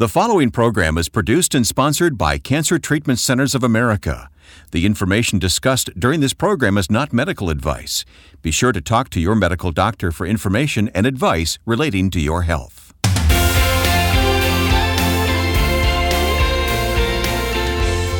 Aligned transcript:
The 0.00 0.08
following 0.08 0.50
program 0.50 0.96
is 0.96 1.10
produced 1.10 1.54
and 1.54 1.66
sponsored 1.66 2.16
by 2.16 2.38
Cancer 2.38 2.78
Treatment 2.78 3.18
Centers 3.18 3.54
of 3.54 3.62
America. 3.62 4.30
The 4.70 4.86
information 4.86 5.38
discussed 5.38 5.90
during 5.94 6.20
this 6.20 6.32
program 6.32 6.78
is 6.78 6.90
not 6.90 7.12
medical 7.12 7.50
advice. 7.50 8.06
Be 8.40 8.50
sure 8.50 8.72
to 8.72 8.80
talk 8.80 9.10
to 9.10 9.20
your 9.20 9.34
medical 9.34 9.72
doctor 9.72 10.10
for 10.10 10.26
information 10.26 10.88
and 10.94 11.04
advice 11.04 11.58
relating 11.66 12.08
to 12.12 12.18
your 12.18 12.44
health. 12.44 12.94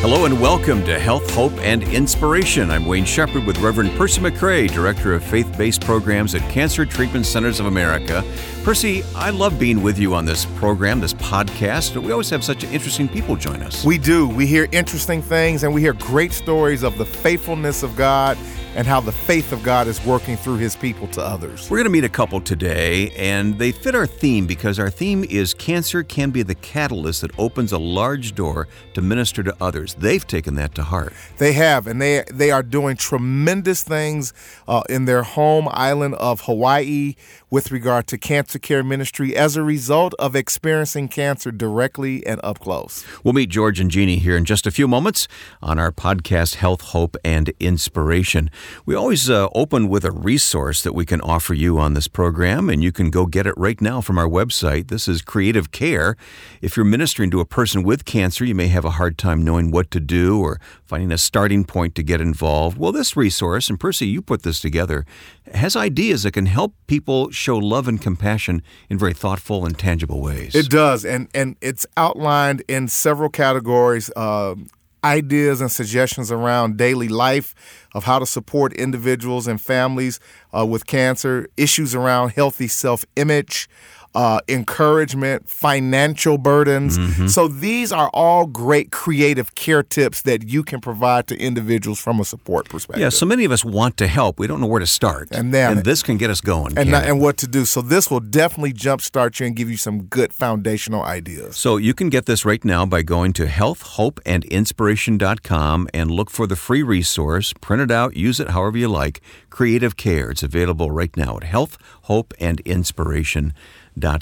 Hello 0.03 0.25
and 0.27 0.41
welcome 0.41 0.85
to 0.85 0.99
Health, 0.99 1.31
Hope, 1.35 1.53
and 1.61 1.83
Inspiration. 1.83 2.71
I'm 2.71 2.85
Wayne 2.85 3.07
Shepherd 3.07 3.45
with 3.45 3.59
Reverend 3.59 3.91
Percy 3.99 4.21
McCray, 4.21 4.71
Director 4.71 5.15
of 5.15 5.25
Faith 5.25 5.57
Based 5.57 5.81
Programs 5.81 6.35
at 6.35 6.41
Cancer 6.51 6.85
Treatment 6.85 7.25
Centers 7.25 7.59
of 7.59 7.65
America. 7.65 8.23
Percy, 8.63 9.03
I 9.15 9.31
love 9.31 9.59
being 9.59 9.83
with 9.83 9.99
you 9.99 10.15
on 10.15 10.27
this 10.27 10.45
program, 10.45 11.01
this 11.01 11.15
podcast. 11.15 11.97
We 11.97 12.13
always 12.13 12.29
have 12.29 12.45
such 12.45 12.63
interesting 12.65 13.09
people 13.09 13.35
join 13.35 13.63
us. 13.63 13.87
We 13.87 13.97
do. 13.97 14.29
We 14.29 14.47
hear 14.47 14.69
interesting 14.71 15.23
things 15.23 15.65
and 15.65 15.73
we 15.73 15.81
hear 15.81 15.95
great 15.95 16.33
stories 16.33 16.83
of 16.83 16.99
the 16.99 17.07
faithfulness 17.07 17.83
of 17.83 17.97
God 17.97 18.37
and 18.75 18.87
how 18.87 19.01
the 19.01 19.13
faith 19.13 19.53
of 19.53 19.63
God 19.63 19.89
is 19.89 20.05
working 20.05 20.37
through 20.37 20.59
his 20.59 20.77
people 20.77 21.09
to 21.09 21.21
others. 21.21 21.71
We're 21.71 21.79
going 21.79 21.87
to 21.87 21.91
meet 21.91 22.05
a 22.05 22.09
couple 22.09 22.41
today, 22.41 23.11
and 23.11 23.59
they 23.59 23.73
fit 23.73 23.95
our 23.95 24.07
theme 24.07 24.47
because 24.47 24.79
our 24.79 24.91
theme 24.91 25.25
is 25.25 25.55
cancer 25.55 26.03
can 26.03 26.31
be 26.31 26.43
the 26.43 26.55
catalyst 26.55 27.23
that 27.23 27.37
opens 27.39 27.73
a 27.73 27.79
large 27.79 28.35
door 28.35 28.69
to 28.95 29.03
minister 29.03 29.43
to 29.43 29.57
others. 29.61 29.95
They've 29.95 30.25
taken 30.25 30.55
that 30.55 30.75
to 30.77 30.85
heart. 30.85 31.13
They 31.39 31.53
have, 31.55 31.87
and 31.87 32.01
they 32.01 32.25
they 32.33 32.51
are 32.51 32.63
doing 32.63 32.97
tremendous 32.97 33.83
things 33.83 34.33
uh, 34.69 34.83
in 34.89 35.05
their 35.05 35.23
home 35.23 35.69
island 35.71 36.15
of 36.15 36.43
Hawaii 36.43 37.17
with 37.51 37.73
regard 37.73 38.07
to 38.07 38.17
cancer 38.17 38.59
care 38.59 38.83
ministry 38.83 39.37
as 39.37 39.57
a 39.57 39.63
result 39.63 40.15
of 40.19 40.37
experiencing 40.37 41.09
cancer 41.09 41.51
directly 41.51 42.25
and 42.25 42.41
up 42.45 42.61
close. 42.61 43.05
We'll 43.25 43.35
meet 43.35 43.51
George 43.51 43.81
and 43.81 43.91
Jeannie 43.91 44.19
here 44.19 44.37
in 44.37 44.45
just 44.45 44.67
a 44.67 44.71
few 44.71 44.87
moments 44.87 45.27
on 45.61 45.79
our 45.79 45.91
podcast, 45.91 46.55
Health, 46.55 46.81
Hope, 46.81 47.17
and 47.25 47.53
Inspiration. 47.59 48.51
We 48.87 48.95
always 48.95 49.29
uh, 49.29 49.49
open 49.55 49.89
with 49.89 50.05
a 50.05 50.13
resource 50.13 50.83
that 50.83 50.95
we 50.95 51.05
can 51.05 51.21
offer 51.23 51.53
you 51.53 51.79
on 51.79 51.95
this 51.95 52.07
program, 52.07 52.69
and 52.69 52.83
you 52.83 52.93
can 52.93 53.11
go 53.11 53.27
get 53.27 53.47
it 53.47 53.55
right 53.57 53.81
now 53.81 54.01
from 54.01 54.17
our 54.17 54.29
website. 54.29 54.89
This 54.89 55.09
is 55.09 55.21
Creative 55.21 55.73
Care. 55.73 56.17
If 56.61 56.77
you're 56.77 56.85
ministering 56.85 57.31
to 57.33 57.41
a 57.41 57.45
person 57.45 57.83
with 57.83 58.05
cancer, 58.05 58.45
you 58.45 58.55
may 58.55 58.69
have 58.69 58.85
a 58.85 58.91
hard 58.91 59.19
time 59.19 59.45
knowing 59.45 59.71
what 59.71 59.91
to 59.91 60.01
do 60.01 60.41
or 60.41 60.61
finding 60.85 61.11
a 61.11 61.19
starting 61.19 61.65
point 61.65 61.95
to 61.97 62.03
get 62.03 62.21
involved. 62.21 62.79
Well, 62.79 62.93
this 62.93 63.17
resource, 63.17 63.69
and 63.69 63.79
Percy, 63.79 64.07
you 64.07 64.23
put 64.23 64.43
this 64.43 64.61
together, 64.61 65.05
has 65.53 65.75
ideas 65.75 66.23
that 66.23 66.33
can 66.33 66.47
help 66.47 66.75
people 66.87 67.31
show 67.41 67.57
love 67.57 67.89
and 67.89 68.01
compassion 68.01 68.63
in 68.89 68.99
very 68.99 69.15
thoughtful 69.15 69.65
and 69.65 69.79
tangible 69.79 70.21
ways. 70.21 70.55
It 70.55 70.69
does, 70.69 71.05
and 71.05 71.29
and 71.35 71.57
it's 71.61 71.87
outlined 71.97 72.63
in 72.69 72.89
several 72.89 73.31
categories. 73.31 74.11
Uh, 74.15 74.55
ideas 75.03 75.63
and 75.63 75.73
suggestions 75.73 76.31
around 76.31 76.77
daily 76.77 77.09
life 77.09 77.55
of 77.95 78.05
how 78.05 78.19
to 78.19 78.27
support 78.27 78.73
individuals 78.75 79.47
and 79.47 79.59
families 79.59 80.21
uh, 80.57 80.67
with 80.67 80.87
cancer, 80.87 81.49
issues 81.57 81.95
around 81.95 82.31
healthy 82.31 82.69
self 82.69 83.05
image, 83.17 83.69
uh, 84.15 84.41
encouragement, 84.49 85.49
financial 85.49 86.39
burdens. 86.39 86.99
Mm-hmm. 86.99 87.29
So 87.29 87.49
these 87.49 87.93
are 87.93 88.11
all 88.13 88.47
great 88.47 88.91
creative 88.91 89.55
care 89.55 89.83
tips 89.83 90.23
that 90.23 90.49
you 90.49 90.63
can 90.63 90.81
provide 90.81 91.27
to 91.29 91.39
individuals 91.39 92.01
from 92.01 92.21
a 92.21 92.25
support 92.25 92.69
perspective. 92.69 93.03
Yeah, 93.03 93.11
so 93.11 93.27
many 93.27 93.45
of 93.45 93.53
us 93.53 93.65
want 93.65 93.97
to 93.99 94.09
help. 94.09 94.41
We 94.41 94.47
don't 94.47 94.61
know 94.61 94.67
where 94.67 94.81
to 94.81 94.87
start. 94.87 95.29
And, 95.31 95.55
then, 95.55 95.79
and 95.79 95.85
this 95.85 96.03
can 96.03 96.17
get 96.17 96.31
us 96.31 96.41
going. 96.41 96.77
And, 96.77 96.91
not, 96.91 97.05
and 97.05 97.21
what 97.21 97.37
to 97.39 97.47
do. 97.47 97.65
So 97.65 97.83
this 97.83 98.11
will 98.11 98.21
definitely 98.21 98.73
jumpstart 98.73 99.39
you 99.39 99.47
and 99.47 99.55
give 99.55 99.71
you 99.71 99.77
some 99.77 100.05
good 100.05 100.33
foundational 100.33 101.03
ideas. 101.03 101.57
So 101.57 101.77
you 101.77 101.95
can 101.95 102.09
get 102.09 102.27
this 102.27 102.45
right 102.45 102.65
now 102.65 102.85
by 102.87 103.03
going 103.03 103.33
to 103.35 103.47
healthhopeandinspiration.com 103.47 104.21
and 104.27 104.45
inspiration.com 104.45 105.89
and 105.95 106.11
look 106.11 106.31
for 106.31 106.47
the 106.47 106.57
free 106.57 106.83
resource. 106.83 107.53
Print 107.61 107.83
it 107.83 107.91
out, 107.91 108.17
use 108.17 108.41
it 108.41 108.51
however 108.51 108.79
you 108.79 108.89
like. 108.89 109.21
Creative 109.51 109.97
Care. 109.97 110.31
It's 110.31 110.43
available 110.43 110.91
right 110.91 111.15
now 111.17 111.37
at 111.37 111.45
healthhopeandinspiration.com 111.45 113.53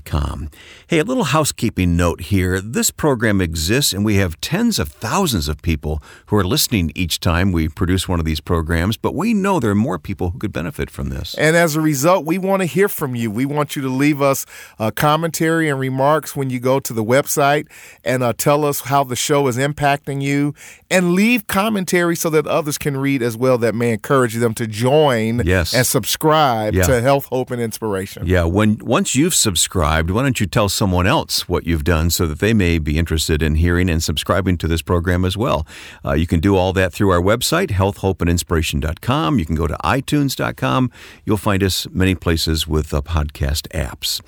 com. 0.04 0.50
Hey, 0.86 0.98
a 0.98 1.04
little 1.04 1.24
housekeeping 1.24 1.96
note 1.96 2.20
here. 2.20 2.60
This 2.60 2.90
program 2.90 3.40
exists, 3.40 3.92
and 3.92 4.04
we 4.04 4.16
have 4.16 4.40
tens 4.40 4.78
of 4.78 4.88
thousands 4.88 5.48
of 5.48 5.62
people 5.62 6.02
who 6.26 6.36
are 6.36 6.44
listening 6.44 6.92
each 6.94 7.20
time 7.20 7.52
we 7.52 7.68
produce 7.68 8.08
one 8.08 8.18
of 8.18 8.26
these 8.26 8.40
programs, 8.40 8.96
but 8.96 9.14
we 9.14 9.34
know 9.34 9.60
there 9.60 9.70
are 9.70 9.74
more 9.74 9.98
people 9.98 10.30
who 10.30 10.38
could 10.38 10.52
benefit 10.52 10.90
from 10.90 11.10
this. 11.10 11.34
And 11.36 11.56
as 11.56 11.76
a 11.76 11.80
result, 11.80 12.24
we 12.24 12.38
want 12.38 12.62
to 12.62 12.66
hear 12.66 12.88
from 12.88 13.14
you. 13.14 13.30
We 13.30 13.46
want 13.46 13.76
you 13.76 13.82
to 13.82 13.88
leave 13.88 14.20
us 14.20 14.46
a 14.78 14.90
commentary 14.90 15.68
and 15.68 15.78
remarks 15.78 16.34
when 16.34 16.50
you 16.50 16.60
go 16.60 16.80
to 16.80 16.92
the 16.92 17.04
website 17.04 17.68
and 18.04 18.22
uh, 18.22 18.32
tell 18.32 18.64
us 18.64 18.80
how 18.80 19.04
the 19.04 19.16
show 19.16 19.46
is 19.46 19.56
impacting 19.56 20.22
you, 20.22 20.54
and 20.90 21.12
leave 21.12 21.46
commentary 21.46 22.16
so 22.16 22.30
that 22.30 22.46
others 22.46 22.78
can 22.78 22.96
read 22.96 23.22
as 23.22 23.36
well 23.36 23.58
that 23.58 23.74
may 23.74 23.92
encourage 23.92 24.34
them 24.34 24.54
to 24.54 24.66
join 24.66 25.42
yes. 25.44 25.74
and 25.74 25.86
subscribe 25.86 26.74
yeah. 26.74 26.82
to 26.82 27.00
Health, 27.00 27.26
Hope, 27.26 27.50
and 27.50 27.60
Inspiration. 27.60 28.26
Yeah, 28.26 28.44
when 28.44 28.78
once 28.78 29.14
you've 29.14 29.34
subscribed, 29.34 29.67
subscribed, 29.68 30.10
why 30.10 30.22
don't 30.22 30.40
you 30.40 30.46
tell 30.46 30.66
someone 30.70 31.06
else 31.06 31.46
what 31.46 31.66
you've 31.66 31.84
done 31.84 32.08
so 32.08 32.26
that 32.26 32.38
they 32.38 32.54
may 32.54 32.78
be 32.78 32.96
interested 32.96 33.42
in 33.42 33.56
hearing 33.56 33.90
and 33.90 34.02
subscribing 34.02 34.56
to 34.56 34.66
this 34.66 34.80
program 34.80 35.26
as 35.26 35.36
well? 35.36 35.66
Uh, 36.02 36.14
you 36.14 36.26
can 36.26 36.40
do 36.40 36.56
all 36.56 36.72
that 36.72 36.90
through 36.90 37.10
our 37.10 37.20
website, 37.20 37.68
healthhopeandinspiration.com. 37.68 39.38
You 39.38 39.44
can 39.44 39.54
go 39.54 39.66
to 39.66 39.76
itunes.com. 39.84 40.90
You'll 41.26 41.36
find 41.36 41.62
us 41.62 41.86
many 41.90 42.14
places 42.14 42.66
with 42.66 42.94
uh, 42.94 43.02
podcast 43.02 43.68
apps. 43.68 44.22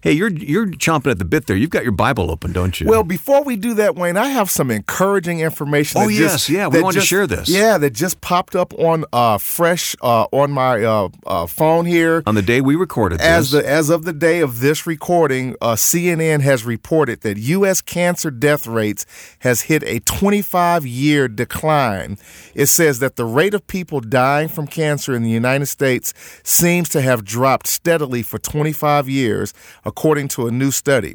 Hey, 0.03 0.11
you're 0.11 0.31
you're 0.31 0.67
chomping 0.67 1.11
at 1.11 1.17
the 1.17 1.23
bit 1.23 1.47
there. 1.47 1.55
You've 1.55 1.69
got 1.69 1.83
your 1.83 1.93
Bible 1.93 2.29
open, 2.29 2.51
don't 2.51 2.77
you? 2.77 2.87
Well, 2.87 3.03
before 3.03 3.41
we 3.41 3.55
do 3.55 3.73
that, 3.75 3.95
Wayne, 3.95 4.17
I 4.17 4.27
have 4.27 4.51
some 4.51 4.69
encouraging 4.69 5.39
information. 5.39 6.01
Oh 6.01 6.09
yes, 6.09 6.33
just, 6.33 6.49
yeah, 6.49 6.67
we 6.67 6.81
want 6.81 6.95
to 6.95 7.01
share 7.01 7.25
this. 7.25 7.47
Yeah, 7.47 7.77
that 7.77 7.91
just 7.91 8.19
popped 8.19 8.53
up 8.53 8.73
on 8.73 9.05
uh, 9.13 9.37
fresh 9.37 9.95
uh, 10.01 10.27
on 10.33 10.51
my 10.51 10.83
uh, 10.83 11.07
uh 11.25 11.47
phone 11.47 11.85
here 11.85 12.21
on 12.27 12.35
the 12.35 12.41
day 12.41 12.59
we 12.59 12.75
recorded. 12.75 13.21
As 13.21 13.51
the 13.51 13.65
as 13.65 13.89
of 13.89 14.03
the 14.03 14.11
day 14.11 14.41
of 14.41 14.59
this 14.59 14.85
recording, 14.85 15.55
uh, 15.61 15.75
CNN 15.75 16.41
has 16.41 16.65
reported 16.65 17.21
that 17.21 17.37
U.S. 17.37 17.79
cancer 17.79 18.29
death 18.29 18.67
rates 18.67 19.05
has 19.39 19.61
hit 19.61 19.83
a 19.83 20.01
25 20.01 20.85
year 20.85 21.29
decline. 21.29 22.17
It 22.53 22.65
says 22.65 22.99
that 22.99 23.15
the 23.15 23.23
rate 23.23 23.53
of 23.53 23.67
people 23.67 24.01
dying 24.01 24.49
from 24.49 24.67
cancer 24.67 25.15
in 25.15 25.23
the 25.23 25.29
United 25.29 25.67
States 25.67 26.13
seems 26.43 26.89
to 26.89 26.99
have 26.99 27.23
dropped 27.23 27.67
steadily 27.67 28.21
for 28.21 28.37
25 28.37 29.07
years 29.07 29.53
according 29.93 30.27
to 30.27 30.47
a 30.47 30.51
new 30.51 30.71
study. 30.71 31.13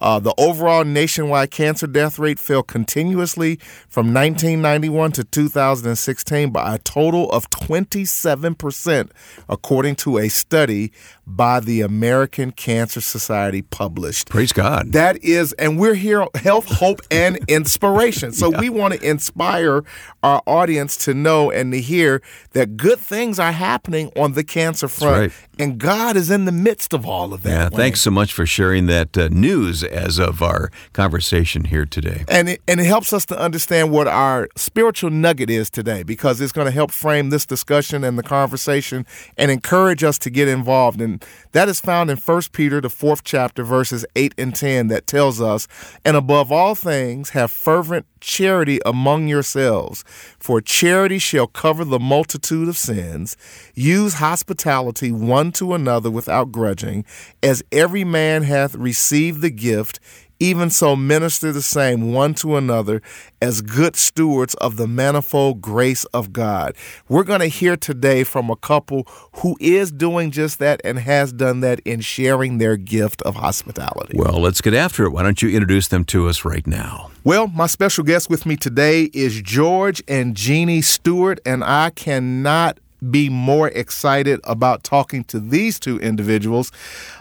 Uh, 0.00 0.18
the 0.18 0.34
overall 0.38 0.84
nationwide 0.84 1.50
cancer 1.50 1.86
death 1.86 2.18
rate 2.18 2.38
fell 2.38 2.62
continuously 2.62 3.56
from 3.88 4.14
1991 4.14 5.12
to 5.12 5.24
2016 5.24 6.50
by 6.50 6.74
a 6.74 6.78
total 6.78 7.30
of 7.30 7.50
27%, 7.50 9.10
according 9.48 9.96
to 9.96 10.18
a 10.18 10.28
study 10.28 10.92
by 11.26 11.60
the 11.60 11.80
American 11.80 12.50
Cancer 12.50 13.00
Society 13.00 13.62
published. 13.62 14.28
Praise 14.28 14.52
God. 14.52 14.92
That 14.92 15.22
is, 15.22 15.52
and 15.54 15.78
we're 15.78 15.94
here 15.94 16.26
health, 16.34 16.66
hope, 16.66 17.00
and 17.10 17.38
inspiration. 17.48 18.32
So 18.32 18.50
yeah. 18.50 18.60
we 18.60 18.68
want 18.68 18.94
to 18.94 19.08
inspire 19.08 19.84
our 20.22 20.42
audience 20.46 20.96
to 21.04 21.14
know 21.14 21.50
and 21.50 21.72
to 21.72 21.80
hear 21.80 22.20
that 22.52 22.76
good 22.76 22.98
things 22.98 23.38
are 23.38 23.52
happening 23.52 24.10
on 24.16 24.32
the 24.32 24.42
cancer 24.42 24.88
front. 24.88 25.16
Right. 25.16 25.32
And 25.58 25.78
God 25.78 26.16
is 26.16 26.30
in 26.30 26.46
the 26.46 26.52
midst 26.52 26.92
of 26.92 27.06
all 27.06 27.32
of 27.32 27.42
that. 27.42 27.50
Yeah, 27.50 27.68
thanks 27.68 28.00
so 28.00 28.10
much 28.10 28.32
for 28.32 28.46
sharing 28.46 28.86
that 28.86 29.16
uh, 29.16 29.28
news 29.28 29.84
as 29.90 30.18
of 30.18 30.42
our 30.42 30.70
conversation 30.92 31.64
here 31.64 31.84
today. 31.84 32.24
And 32.28 32.50
it, 32.50 32.62
and 32.66 32.80
it 32.80 32.86
helps 32.86 33.12
us 33.12 33.26
to 33.26 33.38
understand 33.38 33.90
what 33.90 34.08
our 34.08 34.48
spiritual 34.56 35.10
nugget 35.10 35.50
is 35.50 35.70
today 35.70 36.02
because 36.02 36.40
it's 36.40 36.52
going 36.52 36.66
to 36.66 36.72
help 36.72 36.90
frame 36.90 37.30
this 37.30 37.46
discussion 37.46 38.04
and 38.04 38.18
the 38.18 38.22
conversation 38.22 39.06
and 39.36 39.50
encourage 39.50 40.04
us 40.04 40.18
to 40.20 40.30
get 40.30 40.48
involved. 40.48 41.00
And 41.00 41.24
that 41.52 41.68
is 41.68 41.80
found 41.80 42.10
in 42.10 42.16
1 42.16 42.42
Peter, 42.52 42.80
the 42.80 42.88
fourth 42.88 43.24
chapter, 43.24 43.64
verses 43.64 44.06
8 44.14 44.34
and 44.38 44.54
10, 44.54 44.88
that 44.88 45.06
tells 45.06 45.40
us, 45.40 45.66
And 46.04 46.16
above 46.16 46.52
all 46.52 46.74
things, 46.74 47.30
have 47.30 47.50
fervent 47.50 48.06
charity 48.20 48.80
among 48.86 49.26
yourselves, 49.26 50.04
for 50.38 50.60
charity 50.60 51.18
shall 51.18 51.46
cover 51.46 51.84
the 51.84 51.98
multitude 51.98 52.68
of 52.68 52.76
sins. 52.76 53.36
Use 53.74 54.14
hospitality 54.14 55.10
one 55.10 55.52
to 55.52 55.74
another 55.74 56.10
without 56.10 56.52
grudging, 56.52 57.04
as 57.42 57.62
every 57.72 58.04
man 58.04 58.42
hath 58.42 58.74
received 58.74 59.40
the 59.40 59.50
gift 59.50 59.98
even 60.40 60.70
so 60.70 60.96
minister 60.96 61.52
the 61.52 61.62
same 61.62 62.12
one 62.12 62.34
to 62.34 62.56
another 62.56 63.02
as 63.42 63.60
good 63.60 63.94
stewards 63.94 64.54
of 64.54 64.76
the 64.76 64.88
manifold 64.88 65.60
grace 65.60 66.04
of 66.06 66.32
God. 66.32 66.74
We're 67.08 67.24
going 67.24 67.40
to 67.40 67.46
hear 67.46 67.76
today 67.76 68.24
from 68.24 68.50
a 68.50 68.56
couple 68.56 69.06
who 69.36 69.56
is 69.60 69.92
doing 69.92 70.30
just 70.30 70.58
that 70.58 70.80
and 70.82 70.98
has 70.98 71.32
done 71.32 71.60
that 71.60 71.80
in 71.80 72.00
sharing 72.00 72.58
their 72.58 72.76
gift 72.76 73.22
of 73.22 73.36
hospitality. 73.36 74.16
Well, 74.16 74.40
let's 74.40 74.60
get 74.60 74.74
after 74.74 75.04
it. 75.04 75.10
Why 75.10 75.22
don't 75.22 75.40
you 75.42 75.50
introduce 75.50 75.88
them 75.88 76.04
to 76.06 76.28
us 76.28 76.44
right 76.44 76.66
now? 76.66 77.10
Well, 77.22 77.48
my 77.48 77.66
special 77.66 78.02
guest 78.02 78.30
with 78.30 78.46
me 78.46 78.56
today 78.56 79.10
is 79.12 79.42
George 79.42 80.02
and 80.08 80.34
Jeannie 80.34 80.82
Stewart, 80.82 81.38
and 81.44 81.62
I 81.62 81.90
cannot 81.90 82.78
be 83.10 83.28
more 83.28 83.68
excited 83.68 84.40
about 84.44 84.84
talking 84.84 85.24
to 85.24 85.40
these 85.40 85.80
two 85.80 85.98
individuals. 86.00 86.70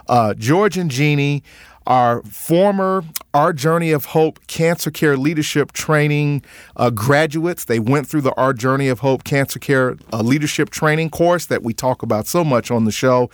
Uh, 0.08 0.34
George 0.34 0.78
and 0.78 0.92
Jeannie 0.92 1.44
our 1.90 2.22
former 2.22 3.04
Our 3.34 3.52
Journey 3.52 3.92
of 3.92 4.06
Hope 4.06 4.46
Cancer 4.46 4.92
Care 4.92 5.18
Leadership 5.18 5.72
Training 5.72 6.44
uh, 6.76 6.92
graduates. 6.92 7.66
They 7.66 7.80
went 7.80 8.08
through 8.08 8.22
the 8.22 8.34
Our 8.36 8.54
Journey 8.54 8.88
of 8.88 9.00
Hope 9.00 9.24
Cancer 9.24 9.60
Care 9.60 9.98
uh, 10.14 10.22
Leadership 10.22 10.70
Training 10.70 11.10
course 11.10 11.48
that 11.48 11.64
we 11.64 11.74
talk 11.74 12.04
about 12.04 12.28
so 12.28 12.44
much 12.44 12.70
on 12.70 12.86
the 12.86 12.92
show. 12.92 13.32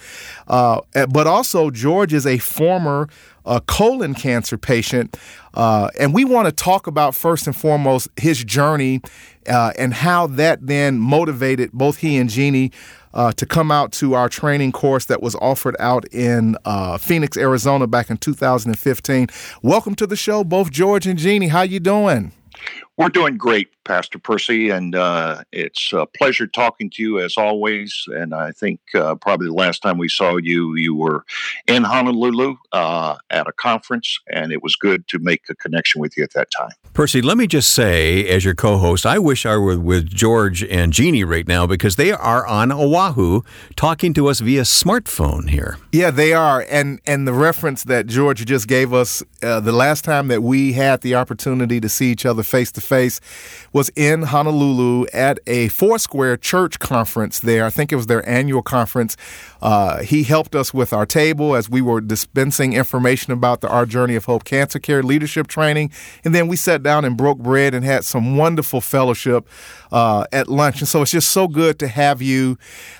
Uh, 0.47 0.79
but 1.09 1.27
also, 1.27 1.69
George 1.69 2.13
is 2.13 2.25
a 2.25 2.37
former 2.37 3.09
uh, 3.45 3.59
colon 3.67 4.13
cancer 4.13 4.57
patient. 4.57 5.17
Uh, 5.53 5.89
and 5.99 6.13
we 6.13 6.25
want 6.25 6.47
to 6.47 6.51
talk 6.51 6.87
about 6.87 7.13
first 7.13 7.47
and 7.47 7.55
foremost 7.55 8.09
his 8.17 8.43
journey 8.43 9.01
uh, 9.47 9.71
and 9.77 9.93
how 9.93 10.27
that 10.27 10.65
then 10.65 10.97
motivated 10.97 11.71
both 11.71 11.97
he 11.97 12.17
and 12.17 12.29
Jeannie 12.29 12.71
uh, 13.15 13.31
to 13.31 13.45
come 13.45 13.71
out 13.71 13.91
to 13.93 14.13
our 14.13 14.29
training 14.29 14.71
course 14.71 15.05
that 15.05 15.21
was 15.21 15.35
offered 15.35 15.75
out 15.79 16.05
in 16.13 16.57
uh, 16.65 16.97
Phoenix, 16.97 17.37
Arizona 17.37 17.87
back 17.87 18.09
in 18.09 18.17
2015. 18.17 19.27
Welcome 19.61 19.95
to 19.95 20.05
the 20.05 20.15
show, 20.15 20.43
both 20.43 20.69
George 20.69 21.07
and 21.07 21.17
Jeannie. 21.17 21.47
How 21.47 21.61
you 21.61 21.79
doing? 21.79 22.33
We're 22.97 23.09
doing 23.09 23.37
great, 23.37 23.67
Pastor 23.83 24.17
Percy, 24.19 24.69
and 24.69 24.95
uh, 24.95 25.43
it's 25.51 25.91
a 25.91 26.05
pleasure 26.05 26.47
talking 26.47 26.89
to 26.91 27.03
you 27.03 27.19
as 27.19 27.35
always. 27.35 28.05
And 28.07 28.33
I 28.33 28.51
think 28.51 28.79
uh, 28.93 29.15
probably 29.15 29.47
the 29.47 29.53
last 29.53 29.81
time 29.81 29.97
we 29.97 30.07
saw 30.07 30.37
you, 30.37 30.75
you 30.75 30.95
were 30.95 31.25
in 31.67 31.83
Honolulu 31.83 32.55
uh, 32.71 33.17
at 33.31 33.47
a 33.47 33.51
conference, 33.51 34.17
and 34.27 34.53
it 34.53 34.63
was 34.63 34.77
good 34.77 35.09
to 35.09 35.19
make 35.19 35.43
a 35.49 35.55
connection 35.55 35.99
with 35.99 36.15
you 36.15 36.23
at 36.23 36.31
that 36.33 36.47
time. 36.57 36.71
Percy, 36.93 37.21
let 37.21 37.37
me 37.37 37.47
just 37.47 37.73
say, 37.73 38.25
as 38.29 38.45
your 38.45 38.55
co 38.55 38.77
host, 38.77 39.05
I 39.05 39.19
wish 39.19 39.45
I 39.45 39.57
were 39.57 39.77
with 39.77 40.07
George 40.07 40.63
and 40.63 40.93
Jeannie 40.93 41.25
right 41.25 41.45
now 41.45 41.67
because 41.67 41.97
they 41.97 42.13
are 42.13 42.47
on 42.47 42.71
Oahu 42.71 43.41
talking 43.75 44.13
to 44.13 44.27
us 44.27 44.39
via 44.39 44.61
smartphone 44.61 45.49
here. 45.49 45.77
Yeah, 45.91 46.11
they 46.11 46.31
are. 46.31 46.65
And, 46.69 47.01
and 47.05 47.27
the 47.27 47.33
reference 47.33 47.83
that 47.83 48.07
George 48.07 48.45
just 48.45 48.69
gave 48.69 48.93
us 48.93 49.21
uh, 49.43 49.59
the 49.59 49.73
last 49.73 50.05
time 50.05 50.29
that 50.29 50.41
we 50.41 50.71
had 50.73 51.01
the 51.01 51.15
opportunity 51.15 51.81
to 51.81 51.89
see 51.89 52.09
each 52.09 52.25
other 52.25 52.41
face 52.41 52.71
to 52.71 52.84
face 52.85 53.19
was 53.73 53.89
in 53.95 54.23
Honolulu 54.23 55.05
at 55.13 55.39
a 55.47 55.67
Foursquare 55.69 56.37
church 56.37 56.79
conference 56.79 57.39
there. 57.39 57.65
I 57.65 57.69
think 57.69 57.91
it 57.91 57.95
was 57.95 58.05
their 58.05 58.27
annual 58.27 58.61
conference. 58.61 59.17
Uh, 59.61 60.03
he 60.03 60.23
helped 60.23 60.55
us 60.55 60.73
with 60.73 60.93
our 60.93 61.05
table 61.05 61.55
as 61.55 61.69
we 61.69 61.81
were 61.81 61.99
dispensing 61.99 62.73
information 62.73 63.33
about 63.33 63.61
the 63.61 63.67
Our 63.67 63.85
Journey 63.85 64.15
of 64.15 64.25
Hope 64.25 64.43
Cancer 64.43 64.79
Care 64.79 65.03
Leadership 65.03 65.47
Training. 65.47 65.91
And 66.23 66.33
then 66.33 66.47
we 66.47 66.55
sat 66.55 66.83
down 66.83 67.03
and 67.03 67.17
broke 67.17 67.39
bread 67.39 67.73
and 67.73 67.83
had 67.83 68.05
some 68.05 68.37
wonderful 68.37 68.79
fellowship 68.81 69.47
uh, 69.95 70.25
at 70.33 70.49
lunch. 70.49 70.81
And 70.81 70.87
so 70.89 71.01
it's 71.01 71.11
just 71.11 71.31
so 71.31 71.47
good 71.47 71.79
to 71.79 71.87
have 71.87 72.21
you. 72.21 72.57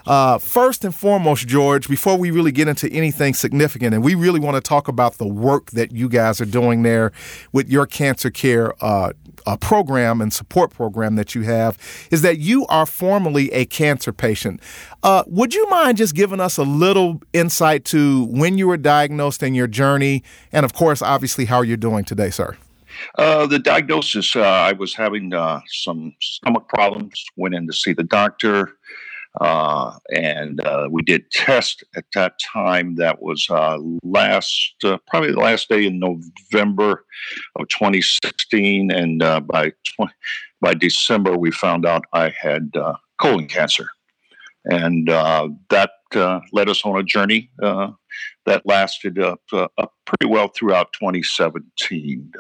Uh, 0.07 0.37
first 0.37 0.85
and 0.85 0.95
foremost, 0.95 1.45
George, 1.45 1.89
before 1.89 2.17
we 2.17 2.31
really 2.31 2.53
get 2.53 2.69
into 2.69 2.89
anything 2.89 3.33
significant, 3.33 3.93
and 3.93 4.01
we 4.01 4.15
really 4.15 4.39
want 4.39 4.55
to 4.55 4.61
talk 4.61 4.87
about 4.87 5.15
the 5.15 5.27
work 5.27 5.71
that 5.71 5.91
you 5.91 6.07
guys 6.07 6.39
are 6.39 6.45
doing 6.45 6.83
there 6.83 7.11
with 7.51 7.69
your 7.69 7.85
cancer 7.85 8.29
care 8.29 8.73
uh, 8.81 9.11
uh, 9.45 9.57
program 9.57 10.21
and 10.21 10.31
support 10.31 10.71
program 10.71 11.15
that 11.15 11.35
you 11.35 11.41
have, 11.41 11.77
is 12.11 12.21
that 12.21 12.37
you 12.37 12.65
are 12.67 12.85
formerly 12.85 13.51
a 13.51 13.65
cancer 13.65 14.13
patient. 14.13 14.61
Uh, 15.03 15.23
would 15.27 15.53
you 15.53 15.69
mind 15.69 15.97
just 15.97 16.15
giving 16.15 16.39
us 16.39 16.57
a 16.57 16.63
little 16.63 17.21
insight 17.33 17.83
to 17.83 18.23
when 18.27 18.57
you 18.57 18.69
were 18.69 18.77
diagnosed 18.77 19.43
and 19.43 19.53
your 19.53 19.67
journey, 19.67 20.23
and 20.53 20.63
of 20.63 20.73
course, 20.73 21.01
obviously, 21.01 21.43
how 21.43 21.61
you're 21.61 21.75
doing 21.75 22.05
today, 22.05 22.29
sir? 22.29 22.55
Uh, 23.17 23.45
the 23.45 23.59
diagnosis 23.59 24.35
uh, 24.35 24.41
I 24.41 24.73
was 24.73 24.93
having 24.93 25.33
uh, 25.33 25.61
some 25.67 26.13
stomach 26.21 26.67
problems, 26.67 27.23
went 27.35 27.55
in 27.55 27.67
to 27.67 27.73
see 27.73 27.93
the 27.93 28.03
doctor. 28.03 28.77
Uh, 29.41 29.97
and 30.13 30.65
uh, 30.65 30.87
we 30.89 31.01
did 31.01 31.29
test 31.29 31.83
at 31.97 32.05
that 32.13 32.39
time. 32.53 32.95
That 32.95 33.21
was 33.21 33.47
last, 34.01 34.75
probably 35.07 35.31
the 35.31 35.39
last 35.39 35.67
day 35.67 35.85
in 35.85 35.99
November 35.99 37.05
of 37.57 37.67
2016, 37.67 38.91
and 38.91 39.19
by 39.19 39.73
20, 39.97 40.13
by 40.61 40.73
December 40.73 41.37
we 41.37 41.51
found 41.51 41.85
out 41.85 42.05
I 42.13 42.33
had 42.39 42.71
colon 43.17 43.47
cancer, 43.47 43.89
and 44.63 45.09
that 45.09 45.91
led 46.53 46.69
us 46.69 46.85
on 46.85 46.97
a 46.97 47.03
journey 47.03 47.51
that 47.59 48.61
lasted 48.63 49.19
up, 49.19 49.41
up 49.51 49.93
pretty 50.05 50.31
well 50.31 50.47
throughout 50.47 50.93
2017 50.93 52.31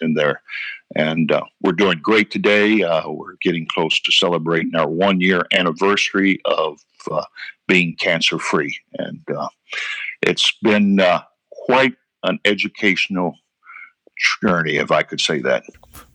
in 0.00 0.14
there. 0.14 0.42
And 0.96 1.32
uh, 1.32 1.42
we're 1.62 1.72
doing 1.72 1.98
great 2.02 2.30
today. 2.30 2.82
Uh, 2.82 3.08
we're 3.10 3.36
getting 3.42 3.66
close 3.66 4.00
to 4.00 4.12
celebrating 4.12 4.74
our 4.76 4.88
one 4.88 5.20
year 5.20 5.44
anniversary 5.52 6.40
of 6.44 6.78
uh, 7.10 7.24
being 7.66 7.96
cancer 7.98 8.38
free. 8.38 8.76
And 8.94 9.22
uh, 9.34 9.48
it's 10.22 10.52
been 10.62 11.00
uh, 11.00 11.22
quite 11.50 11.94
an 12.22 12.38
educational 12.44 13.34
journey, 14.42 14.76
if 14.76 14.90
I 14.90 15.02
could 15.02 15.20
say 15.20 15.40
that. 15.40 15.64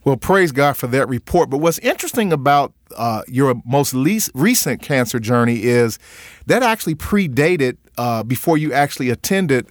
Well, 0.04 0.16
praise 0.16 0.52
God 0.52 0.76
for 0.76 0.86
that 0.88 1.08
report. 1.08 1.50
But 1.50 1.58
what's 1.58 1.78
interesting 1.80 2.32
about 2.32 2.72
uh, 2.96 3.22
your 3.28 3.60
most 3.64 3.94
least 3.94 4.30
recent 4.34 4.82
cancer 4.82 5.18
journey 5.18 5.62
is 5.62 5.98
that 6.46 6.62
actually 6.62 6.94
predated 6.94 7.76
uh, 7.98 8.22
before 8.22 8.56
you 8.56 8.72
actually 8.72 9.10
attended 9.10 9.68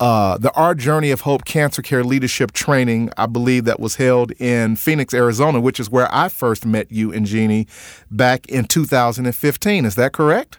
uh, 0.00 0.38
the 0.38 0.50
Our 0.52 0.74
Journey 0.74 1.10
of 1.10 1.20
Hope 1.22 1.44
Cancer 1.44 1.82
Care 1.82 2.02
Leadership 2.02 2.52
Training, 2.52 3.10
I 3.18 3.26
believe 3.26 3.66
that 3.66 3.78
was 3.78 3.96
held 3.96 4.32
in 4.32 4.76
Phoenix, 4.76 5.12
Arizona, 5.12 5.60
which 5.60 5.78
is 5.78 5.90
where 5.90 6.08
I 6.10 6.28
first 6.28 6.64
met 6.64 6.90
you 6.90 7.12
and 7.12 7.26
Jeannie 7.26 7.66
back 8.10 8.48
in 8.48 8.64
2015. 8.64 9.84
Is 9.84 9.94
that 9.96 10.12
correct? 10.12 10.58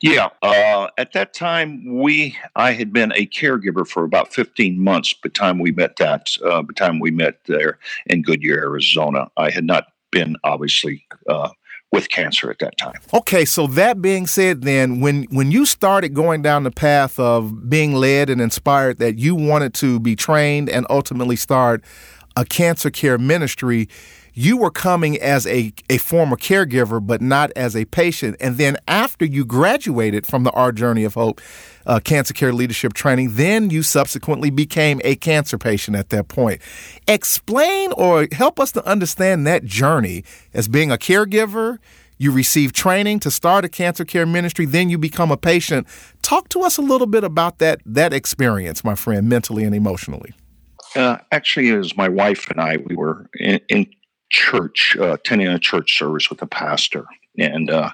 Yeah. 0.00 0.30
Uh, 0.42 0.88
at 0.96 1.12
that 1.12 1.34
time, 1.34 2.00
we 2.00 2.36
I 2.56 2.72
had 2.72 2.90
been 2.90 3.12
a 3.12 3.26
caregiver 3.26 3.86
for 3.86 4.04
about 4.04 4.32
15 4.32 4.82
months. 4.82 5.12
By 5.12 5.20
the 5.24 5.28
time 5.28 5.58
we 5.58 5.72
met 5.72 5.96
that, 5.96 6.28
uh, 6.42 6.62
by 6.62 6.66
the 6.68 6.72
time 6.72 7.00
we 7.00 7.10
met 7.10 7.44
there 7.44 7.78
in 8.06 8.22
Goodyear, 8.22 8.60
Arizona, 8.60 9.30
I 9.36 9.50
had 9.50 9.64
not 9.64 9.88
been 10.10 10.36
obviously 10.42 11.04
uh, 11.28 11.50
with 11.94 12.08
cancer 12.08 12.50
at 12.50 12.58
that 12.58 12.76
time. 12.76 12.94
Okay, 13.12 13.44
so 13.44 13.66
that 13.68 14.02
being 14.02 14.26
said, 14.26 14.62
then 14.62 15.00
when 15.00 15.24
when 15.24 15.50
you 15.50 15.64
started 15.64 16.12
going 16.12 16.42
down 16.42 16.64
the 16.64 16.70
path 16.70 17.18
of 17.18 17.70
being 17.70 17.94
led 17.94 18.28
and 18.28 18.40
inspired 18.40 18.98
that 18.98 19.18
you 19.18 19.34
wanted 19.34 19.72
to 19.74 20.00
be 20.00 20.16
trained 20.16 20.68
and 20.68 20.86
ultimately 20.90 21.36
start 21.36 21.84
a 22.36 22.44
cancer 22.44 22.90
care 22.90 23.16
ministry, 23.16 23.88
you 24.34 24.56
were 24.56 24.70
coming 24.70 25.16
as 25.20 25.46
a, 25.46 25.72
a 25.88 25.98
former 25.98 26.36
caregiver, 26.36 27.04
but 27.04 27.22
not 27.22 27.52
as 27.54 27.76
a 27.76 27.84
patient. 27.86 28.36
And 28.40 28.56
then 28.56 28.76
after 28.88 29.24
you 29.24 29.44
graduated 29.44 30.26
from 30.26 30.42
the 30.42 30.50
Our 30.50 30.72
Journey 30.72 31.04
of 31.04 31.14
Hope 31.14 31.40
uh, 31.86 32.00
cancer 32.00 32.34
care 32.34 32.52
leadership 32.52 32.94
training, 32.94 33.34
then 33.34 33.70
you 33.70 33.82
subsequently 33.82 34.50
became 34.50 35.00
a 35.04 35.14
cancer 35.16 35.56
patient 35.56 35.96
at 35.96 36.08
that 36.08 36.28
point. 36.28 36.60
Explain 37.06 37.92
or 37.92 38.26
help 38.32 38.58
us 38.58 38.72
to 38.72 38.84
understand 38.84 39.46
that 39.46 39.64
journey 39.64 40.24
as 40.52 40.66
being 40.66 40.90
a 40.90 40.96
caregiver. 40.96 41.78
You 42.16 42.30
receive 42.32 42.72
training 42.72 43.20
to 43.20 43.30
start 43.30 43.64
a 43.64 43.68
cancer 43.68 44.04
care 44.04 44.26
ministry, 44.26 44.66
then 44.66 44.88
you 44.88 44.98
become 44.98 45.30
a 45.30 45.36
patient. 45.36 45.86
Talk 46.22 46.48
to 46.50 46.62
us 46.62 46.78
a 46.78 46.82
little 46.82 47.08
bit 47.08 47.24
about 47.24 47.58
that 47.58 47.80
that 47.84 48.12
experience, 48.12 48.84
my 48.84 48.94
friend, 48.94 49.28
mentally 49.28 49.64
and 49.64 49.74
emotionally. 49.74 50.32
Uh, 50.94 51.18
actually, 51.32 51.72
was 51.72 51.96
my 51.96 52.08
wife 52.08 52.48
and 52.50 52.60
I, 52.60 52.76
we 52.76 52.94
were 52.94 53.28
in, 53.40 53.60
in 53.68 53.86
church, 54.34 54.96
uh, 54.98 55.12
attending 55.12 55.46
a 55.46 55.60
church 55.60 55.96
service 55.96 56.28
with 56.28 56.42
a 56.42 56.46
pastor, 56.46 57.06
and 57.38 57.70
uh, 57.70 57.90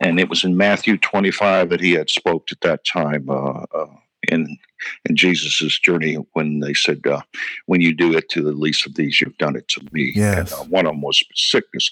and 0.00 0.18
it 0.18 0.28
was 0.28 0.42
in 0.42 0.56
Matthew 0.56 0.98
25 0.98 1.70
that 1.70 1.80
he 1.80 1.92
had 1.92 2.10
spoke 2.10 2.50
at 2.50 2.60
that 2.62 2.84
time 2.84 3.30
uh, 3.30 3.64
uh, 3.72 3.86
in 4.28 4.58
in 5.08 5.14
Jesus's 5.16 5.78
journey 5.78 6.16
when 6.32 6.58
they 6.58 6.74
said, 6.74 7.06
uh, 7.06 7.20
"When 7.66 7.80
you 7.80 7.94
do 7.94 8.16
it 8.16 8.28
to 8.30 8.42
the 8.42 8.50
least 8.50 8.84
of 8.84 8.96
these, 8.96 9.20
you've 9.20 9.38
done 9.38 9.54
it 9.54 9.68
to 9.68 9.80
me." 9.92 10.12
Yes. 10.14 10.52
And, 10.52 10.70
one 10.70 10.86
of 10.86 10.92
them 10.92 11.02
was 11.02 11.22
sickness, 11.34 11.90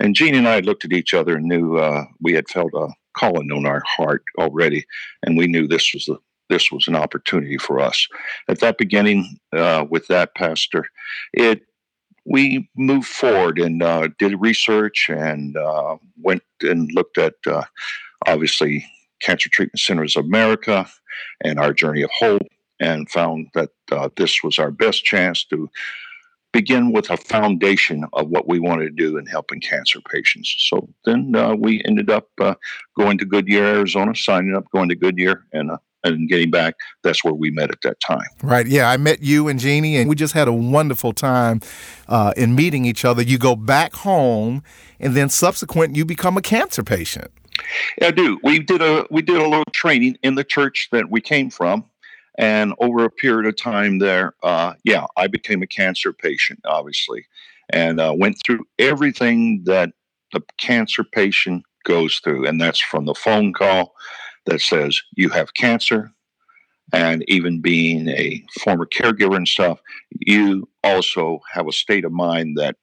and 0.00 0.16
Jeannie 0.16 0.38
and 0.38 0.48
I 0.48 0.58
looked 0.60 0.84
at 0.84 0.92
each 0.92 1.14
other 1.14 1.36
and 1.36 1.46
knew 1.46 1.80
we 2.20 2.32
had 2.32 2.48
felt 2.48 2.72
a 2.74 2.88
calling 3.16 3.52
on 3.52 3.64
our 3.64 3.82
heart 3.86 4.24
already, 4.38 4.84
and 5.22 5.38
we 5.38 5.46
knew 5.46 5.68
this 5.68 5.94
was 5.94 6.06
the 6.06 6.18
this 6.48 6.70
was 6.70 6.86
an 6.88 6.96
opportunity 6.96 7.58
for 7.58 7.80
us. 7.80 8.06
At 8.48 8.60
that 8.60 8.78
beginning, 8.78 9.38
uh, 9.52 9.84
with 9.88 10.06
that 10.08 10.34
pastor, 10.34 10.86
it 11.32 11.62
we 12.26 12.68
moved 12.76 13.06
forward 13.06 13.58
and 13.58 13.82
uh, 13.82 14.08
did 14.18 14.40
research 14.40 15.08
and 15.08 15.56
uh, 15.56 15.96
went 16.20 16.42
and 16.60 16.90
looked 16.92 17.18
at 17.18 17.34
uh, 17.46 17.62
obviously 18.26 18.84
Cancer 19.22 19.48
Treatment 19.48 19.78
Centers 19.78 20.16
of 20.16 20.24
America 20.24 20.86
and 21.42 21.58
our 21.58 21.72
Journey 21.72 22.02
of 22.02 22.10
Hope, 22.10 22.46
and 22.80 23.08
found 23.10 23.48
that 23.54 23.70
uh, 23.90 24.10
this 24.16 24.42
was 24.42 24.58
our 24.58 24.70
best 24.70 25.04
chance 25.04 25.44
to 25.44 25.70
begin 26.52 26.92
with 26.92 27.10
a 27.10 27.16
foundation 27.16 28.04
of 28.14 28.28
what 28.28 28.48
we 28.48 28.58
wanted 28.58 28.84
to 28.84 28.90
do 29.04 29.18
in 29.18 29.26
helping 29.26 29.60
cancer 29.60 30.00
patients. 30.10 30.54
So 30.58 30.88
then 31.04 31.34
uh, 31.34 31.54
we 31.54 31.82
ended 31.84 32.10
up 32.10 32.28
uh, 32.40 32.54
going 32.98 33.18
to 33.18 33.24
Goodyear, 33.24 33.64
Arizona, 33.64 34.14
signing 34.14 34.56
up, 34.56 34.70
going 34.70 34.88
to 34.88 34.96
Goodyear, 34.96 35.44
and 35.52 35.70
and 36.12 36.28
getting 36.28 36.50
back, 36.50 36.74
that's 37.02 37.24
where 37.24 37.34
we 37.34 37.50
met 37.50 37.70
at 37.70 37.80
that 37.82 38.00
time. 38.00 38.26
Right. 38.42 38.66
Yeah. 38.66 38.90
I 38.90 38.96
met 38.96 39.22
you 39.22 39.48
and 39.48 39.58
Jeannie, 39.58 39.96
and 39.96 40.08
we 40.08 40.14
just 40.14 40.34
had 40.34 40.48
a 40.48 40.52
wonderful 40.52 41.12
time 41.12 41.60
uh, 42.08 42.32
in 42.36 42.54
meeting 42.54 42.84
each 42.84 43.04
other. 43.04 43.22
You 43.22 43.38
go 43.38 43.56
back 43.56 43.94
home, 43.94 44.62
and 45.00 45.14
then 45.14 45.28
subsequent, 45.28 45.96
you 45.96 46.04
become 46.04 46.36
a 46.36 46.42
cancer 46.42 46.82
patient. 46.82 47.30
I 48.02 48.10
do. 48.10 48.38
We 48.42 48.58
did 48.58 48.82
a 48.82 49.06
we 49.10 49.22
did 49.22 49.36
a 49.36 49.48
little 49.48 49.64
training 49.72 50.18
in 50.22 50.34
the 50.34 50.44
church 50.44 50.88
that 50.92 51.10
we 51.10 51.20
came 51.20 51.50
from, 51.50 51.84
and 52.38 52.74
over 52.80 53.04
a 53.04 53.10
period 53.10 53.46
of 53.46 53.56
time 53.56 53.98
there, 53.98 54.34
uh, 54.42 54.74
yeah, 54.84 55.06
I 55.16 55.26
became 55.26 55.62
a 55.62 55.66
cancer 55.66 56.12
patient, 56.12 56.60
obviously, 56.64 57.26
and 57.72 58.00
uh, 58.00 58.14
went 58.16 58.36
through 58.44 58.66
everything 58.78 59.62
that 59.64 59.90
the 60.32 60.42
cancer 60.58 61.04
patient 61.04 61.64
goes 61.84 62.18
through, 62.18 62.46
and 62.46 62.60
that's 62.60 62.80
from 62.80 63.06
the 63.06 63.14
phone 63.14 63.52
call 63.52 63.94
that 64.46 64.60
says 64.60 65.00
you 65.16 65.28
have 65.30 65.54
cancer, 65.54 66.12
and 66.92 67.24
even 67.28 67.60
being 67.60 68.08
a 68.08 68.44
former 68.60 68.86
caregiver 68.86 69.36
and 69.36 69.48
stuff, 69.48 69.80
you 70.10 70.68
also 70.84 71.40
have 71.52 71.66
a 71.66 71.72
state 71.72 72.04
of 72.04 72.12
mind 72.12 72.56
that 72.58 72.76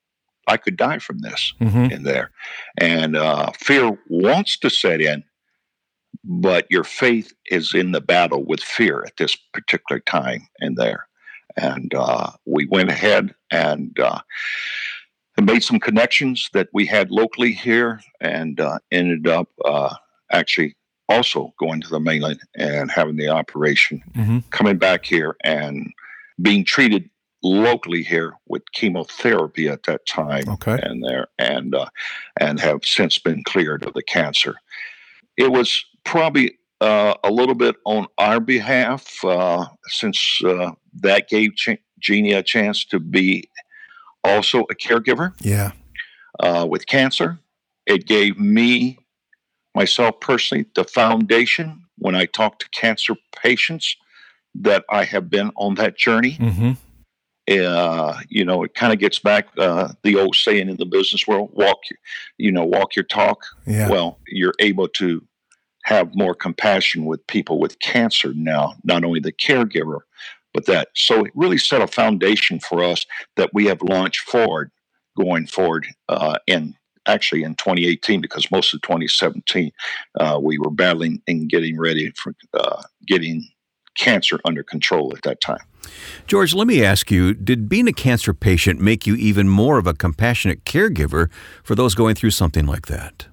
I 0.48 0.58
could 0.58 0.75
die 0.75 1.00
from 1.00 1.20
this 1.20 1.53
mm-hmm. 1.62 1.91
in 1.91 2.03
there. 2.03 2.32
And 2.77 3.15
uh, 3.15 3.51
fear 3.58 3.98
wants 4.10 4.58
to 4.60 4.70
set 4.70 5.00
in, 5.00 5.24
but 6.24 6.67
your 6.70 6.84
faith 6.84 7.34
is 7.46 7.74
in 7.74 7.93
the 7.93 8.01
battle 8.01 8.43
with 8.43 8.62
fear 8.62 9.03
at 9.05 9.17
this 9.17 9.38
particular 9.53 10.01
time 10.01 10.48
in 10.60 10.75
there. 10.75 11.08
And 11.55 11.93
uh, 11.93 12.32
we 12.46 12.65
went 12.65 12.89
ahead 12.89 13.34
and 13.51 13.98
uh, 14.00 14.20
made 15.41 15.63
some 15.63 15.79
connections 15.79 16.50
that 16.53 16.67
we 16.74 16.86
had 16.86 17.12
locally 17.12 17.53
here 17.53 18.01
and 18.20 18.60
uh, 18.60 18.79
ended 18.91 19.27
up 19.27 19.48
uh, 19.63 19.96
actually 20.32 20.75
also 21.10 21.53
going 21.60 21.81
to 21.81 21.89
the 21.89 22.00
mainland 22.00 22.39
and 22.55 22.91
having 22.91 23.17
the 23.17 23.29
operation, 23.29 24.01
mm-hmm. 24.15 24.39
coming 24.51 24.77
back 24.77 25.05
here 25.05 25.36
and 25.43 25.91
being 26.41 26.65
treated 26.65 27.10
locally 27.43 28.03
here 28.03 28.33
with 28.48 28.63
chemotherapy 28.72 29.67
at 29.67 29.83
that 29.83 30.05
time 30.05 30.48
okay. 30.48 30.79
and 30.81 31.03
there 31.03 31.27
and 31.38 31.75
uh, 31.75 31.86
and 32.39 32.60
have 32.60 32.79
since 32.83 33.19
been 33.19 33.43
cleared 33.43 33.86
of 33.86 33.93
the 33.93 34.03
cancer. 34.03 34.55
It 35.38 35.51
was 35.51 35.86
probably 36.05 36.57
uh, 36.79 37.15
a 37.24 37.31
little 37.31 37.55
bit 37.55 37.75
on 37.86 38.07
our 38.17 38.39
behalf 38.39 39.24
uh, 39.24 39.65
since 39.88 40.39
uh, 40.45 40.72
that 41.01 41.27
gave 41.27 41.55
Ch- 41.55 41.81
Jeannie 42.00 42.33
a 42.33 42.43
chance 42.43 42.86
to 42.86 43.00
be 43.00 43.50
also 44.24 44.62
a 44.63 44.75
caregiver. 44.75 45.33
Yeah. 45.41 45.72
Uh, 46.39 46.65
with 46.67 46.88
cancer, 46.88 47.39
it 47.86 48.07
gave 48.07 48.39
me 48.39 48.98
myself 49.75 50.20
personally 50.20 50.65
the 50.75 50.84
foundation 50.84 51.84
when 51.98 52.15
I 52.15 52.25
talk 52.25 52.60
to 52.60 52.70
cancer 52.70 53.15
patients 53.42 53.96
that 54.56 54.84
I 54.89 55.03
have 55.03 55.30
been 55.30 55.51
on 55.56 55.75
that 55.75 55.98
journey. 55.98 56.38
Mm-hmm. 56.39 56.72
Uh, 57.51 58.20
you 58.30 58.46
know, 58.46 58.63
it 58.63 58.74
kind 58.74 58.94
of 58.94 59.00
gets 59.00 59.20
back 59.20 59.48
uh, 59.58 59.89
the 60.03 60.15
old 60.15 60.36
saying 60.36 60.70
in 60.70 60.77
the 60.77 60.86
business 60.86 61.27
world: 61.27 61.50
walk, 61.53 61.80
you 62.38 62.51
know, 62.51 62.63
walk 62.63 62.96
your 62.96 63.03
talk. 63.03 63.44
Yeah. 63.68 63.89
Well, 63.89 64.20
you're 64.27 64.53
able 64.60 64.88
to 64.89 65.22
have 65.84 66.15
more 66.15 66.34
compassion 66.34 67.06
with 67.06 67.25
people 67.27 67.60
with 67.60 67.80
cancer 67.80 68.34
now, 68.34 68.75
not 68.86 69.03
only 69.03 69.20
the 69.20 69.34
caregiver, 69.34 70.00
but 70.53 70.65
that. 70.68 70.89
So 70.96 71.25
it 71.25 71.32
really 71.36 71.58
set 71.58 71.82
a 71.82 71.88
foundation 71.88 72.60
for 72.60 72.82
us 72.82 73.06
that 73.36 73.53
we 73.53 73.65
have 73.65 73.82
launched 73.82 74.22
forward, 74.22 74.72
going 75.18 75.46
forward, 75.46 75.88
uh, 76.08 76.38
and 76.48 76.75
actually 77.07 77.43
in 77.43 77.55
2018 77.55 78.22
because 78.22 78.50
most 78.51 78.74
of 78.74 78.81
2017 78.81 79.72
uh, 80.19 80.39
we 80.41 80.57
were 80.57 80.69
battling 80.69 81.22
and 81.27 81.50
getting 81.50 81.79
ready 81.79 82.12
for 82.12 82.33
uh, 82.53 82.81
getting 83.07 83.48
cancer 83.95 84.39
under 84.45 84.63
control 84.63 85.13
at 85.15 85.22
that 85.24 85.39
time. 85.41 85.60
George, 86.27 86.53
let 86.53 86.67
me 86.67 86.83
ask 86.83 87.12
you 87.12 87.33
Did 87.33 87.69
being 87.69 87.88
a 87.88 87.93
cancer 87.93 88.33
patient 88.33 88.79
make 88.79 89.05
you 89.05 89.15
even 89.15 89.50
more 89.50 89.77
of 89.77 89.88
a 89.88 89.93
compassionate 89.93 90.65
caregiver 90.65 91.29
for 91.63 91.75
those 91.75 91.95
going 91.95 92.15
through 92.15 92.31
something 92.31 92.65
like 92.65 92.88
that? 92.88 93.27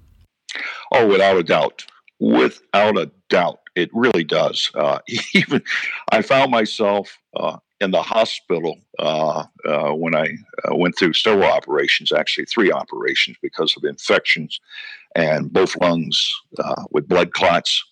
Oh, 0.91 1.07
without 1.07 1.37
a 1.37 1.43
doubt. 1.43 1.85
Without 2.19 2.97
a 2.97 3.09
doubt. 3.29 3.59
It 3.75 3.89
really 3.93 4.23
does. 4.23 4.69
Uh, 4.75 4.99
even 5.33 5.63
I 6.11 6.21
found 6.21 6.51
myself 6.51 7.17
uh, 7.35 7.57
in 7.81 7.91
the 7.91 8.01
hospital 8.01 8.77
uh, 8.99 9.43
uh, 9.67 9.91
when 9.91 10.15
I 10.15 10.37
uh, 10.63 10.75
went 10.75 10.97
through 10.97 11.13
several 11.13 11.49
operations, 11.49 12.11
actually 12.11 12.45
three 12.45 12.71
operations 12.71 13.37
because 13.41 13.75
of 13.75 13.83
infections 13.83 14.61
and 15.15 15.51
both 15.51 15.75
lungs 15.81 16.31
uh, 16.59 16.83
with 16.91 17.09
blood 17.09 17.33
clots. 17.33 17.83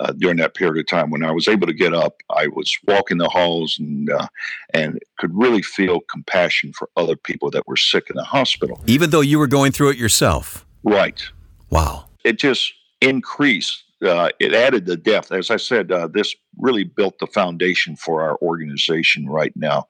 Uh, 0.00 0.10
during 0.12 0.36
that 0.38 0.54
period 0.54 0.80
of 0.80 0.88
time, 0.88 1.08
when 1.08 1.22
I 1.22 1.30
was 1.30 1.46
able 1.46 1.68
to 1.68 1.72
get 1.72 1.94
up, 1.94 2.16
I 2.28 2.48
was 2.48 2.76
walking 2.84 3.18
the 3.18 3.28
halls 3.28 3.76
and 3.78 4.10
uh, 4.10 4.26
and 4.72 4.98
could 5.18 5.30
really 5.32 5.62
feel 5.62 6.00
compassion 6.10 6.72
for 6.72 6.90
other 6.96 7.14
people 7.14 7.48
that 7.52 7.68
were 7.68 7.76
sick 7.76 8.10
in 8.10 8.16
the 8.16 8.24
hospital. 8.24 8.82
Even 8.86 9.10
though 9.10 9.20
you 9.20 9.38
were 9.38 9.46
going 9.46 9.70
through 9.70 9.90
it 9.90 9.96
yourself, 9.96 10.66
right? 10.82 11.22
Wow! 11.70 12.06
It 12.24 12.40
just 12.40 12.72
increased 13.00 13.84
uh, 14.04 14.30
it 14.38 14.54
added 14.54 14.86
the 14.86 14.96
depth. 14.96 15.32
As 15.32 15.50
I 15.50 15.56
said, 15.56 15.90
uh, 15.90 16.08
this 16.08 16.34
really 16.58 16.84
built 16.84 17.18
the 17.18 17.26
foundation 17.26 17.96
for 17.96 18.22
our 18.22 18.38
organization 18.42 19.28
right 19.28 19.52
now, 19.56 19.86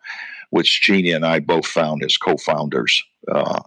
which 0.50 0.82
Jeannie 0.82 1.12
and 1.12 1.26
I 1.26 1.40
both 1.40 1.66
found 1.66 2.04
as 2.04 2.16
co-founders, 2.16 3.02
uh, 3.30 3.60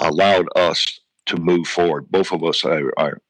allowed 0.00 0.46
us 0.56 1.00
to 1.26 1.36
move 1.36 1.66
forward. 1.66 2.10
Both 2.10 2.32
of 2.32 2.42
us 2.44 2.64
are, 2.64 2.92
are, 2.96 3.20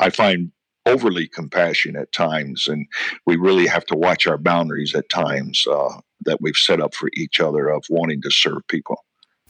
I 0.00 0.10
find, 0.10 0.52
overly 0.86 1.26
compassionate 1.26 2.00
at 2.00 2.12
times, 2.12 2.68
and 2.68 2.86
we 3.26 3.36
really 3.36 3.66
have 3.66 3.84
to 3.86 3.96
watch 3.96 4.26
our 4.26 4.38
boundaries 4.38 4.94
at 4.94 5.08
times 5.08 5.66
uh, 5.68 6.00
that 6.24 6.40
we've 6.40 6.56
set 6.56 6.80
up 6.80 6.94
for 6.94 7.10
each 7.14 7.40
other 7.40 7.68
of 7.68 7.84
wanting 7.90 8.22
to 8.22 8.30
serve 8.30 8.66
people. 8.68 9.04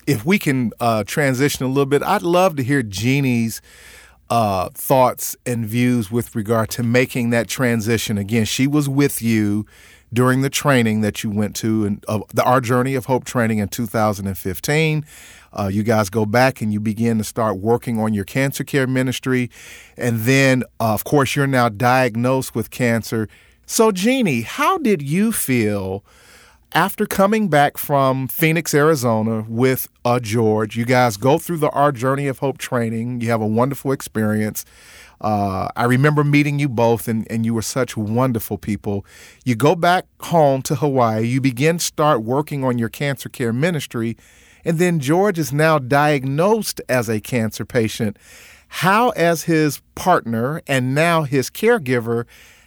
If 0.06 0.24
we 0.24 0.38
can 0.38 0.72
uh, 0.80 1.04
transition 1.04 1.66
a 1.66 1.68
little 1.68 1.84
bit, 1.84 2.02
I'd 2.02 2.22
love 2.22 2.56
to 2.56 2.62
hear 2.62 2.82
Jeannie's 2.82 3.60
uh, 4.30 4.70
thoughts 4.70 5.36
and 5.46 5.66
views 5.66 6.10
with 6.10 6.34
regard 6.34 6.70
to 6.70 6.82
making 6.82 7.30
that 7.30 7.48
transition. 7.48 8.18
Again, 8.18 8.44
she 8.44 8.66
was 8.66 8.88
with 8.88 9.22
you 9.22 9.66
during 10.12 10.40
the 10.40 10.50
training 10.50 11.00
that 11.00 11.22
you 11.22 11.30
went 11.30 11.54
to 11.56 11.84
and 11.84 12.04
uh, 12.08 12.20
the 12.32 12.42
Our 12.44 12.60
Journey 12.60 12.94
of 12.94 13.06
Hope 13.06 13.24
training 13.24 13.58
in 13.58 13.68
2015. 13.68 15.04
Uh, 15.52 15.68
you 15.72 15.82
guys 15.82 16.10
go 16.10 16.26
back 16.26 16.60
and 16.60 16.72
you 16.72 16.80
begin 16.80 17.18
to 17.18 17.24
start 17.24 17.58
working 17.58 17.98
on 17.98 18.12
your 18.12 18.24
cancer 18.24 18.62
care 18.62 18.86
ministry. 18.86 19.50
And 19.96 20.20
then, 20.20 20.62
uh, 20.80 20.92
of 20.92 21.04
course, 21.04 21.34
you're 21.34 21.46
now 21.46 21.68
diagnosed 21.68 22.54
with 22.54 22.70
cancer. 22.70 23.28
So, 23.64 23.90
Jeannie, 23.90 24.42
how 24.42 24.78
did 24.78 25.02
you 25.02 25.32
feel 25.32 26.04
after 26.76 27.06
coming 27.06 27.48
back 27.48 27.78
from 27.78 28.28
Phoenix, 28.28 28.74
Arizona 28.74 29.46
with 29.48 29.88
uh, 30.04 30.20
George, 30.20 30.76
you 30.76 30.84
guys 30.84 31.16
go 31.16 31.38
through 31.38 31.56
the 31.56 31.70
Our 31.70 31.90
Journey 31.90 32.26
of 32.26 32.40
Hope 32.40 32.58
training. 32.58 33.22
You 33.22 33.30
have 33.30 33.40
a 33.40 33.46
wonderful 33.46 33.92
experience. 33.92 34.66
Uh, 35.18 35.68
I 35.74 35.84
remember 35.84 36.22
meeting 36.22 36.58
you 36.58 36.68
both, 36.68 37.08
and, 37.08 37.26
and 37.32 37.46
you 37.46 37.54
were 37.54 37.62
such 37.62 37.96
wonderful 37.96 38.58
people. 38.58 39.06
You 39.42 39.54
go 39.54 39.74
back 39.74 40.04
home 40.20 40.60
to 40.62 40.74
Hawaii. 40.74 41.26
You 41.26 41.40
begin 41.40 41.78
start 41.78 42.22
working 42.22 42.62
on 42.62 42.76
your 42.76 42.90
cancer 42.90 43.30
care 43.30 43.54
ministry, 43.54 44.14
and 44.62 44.78
then 44.78 45.00
George 45.00 45.38
is 45.38 45.54
now 45.54 45.78
diagnosed 45.78 46.82
as 46.90 47.08
a 47.08 47.20
cancer 47.20 47.64
patient. 47.64 48.18
How, 48.68 49.10
as 49.10 49.44
his 49.44 49.80
partner 49.94 50.60
and 50.66 50.94
now 50.94 51.22
his 51.22 51.48
caregiver, 51.48 52.26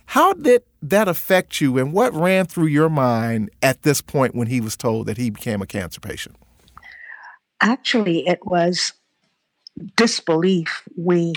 how 0.10 0.34
did 0.34 0.63
that 0.82 1.08
affect 1.08 1.62
you, 1.62 1.78
and 1.78 1.94
what 1.94 2.12
ran 2.16 2.48
through 2.48 2.66
your 2.66 2.89
mind 2.89 3.51
at 3.62 3.84
this 3.84 4.01
point 4.01 4.34
when 4.34 4.48
he 4.48 4.60
was 4.60 4.75
told 4.75 5.06
that 5.06 5.18
he 5.18 5.30
became 5.30 5.62
a 5.62 5.68
cancer 5.68 6.01
patient? 6.01 6.36
Actually, 7.62 8.28
it 8.28 8.39
was 8.44 8.94
disbelief. 9.96 10.82
We, 10.98 11.34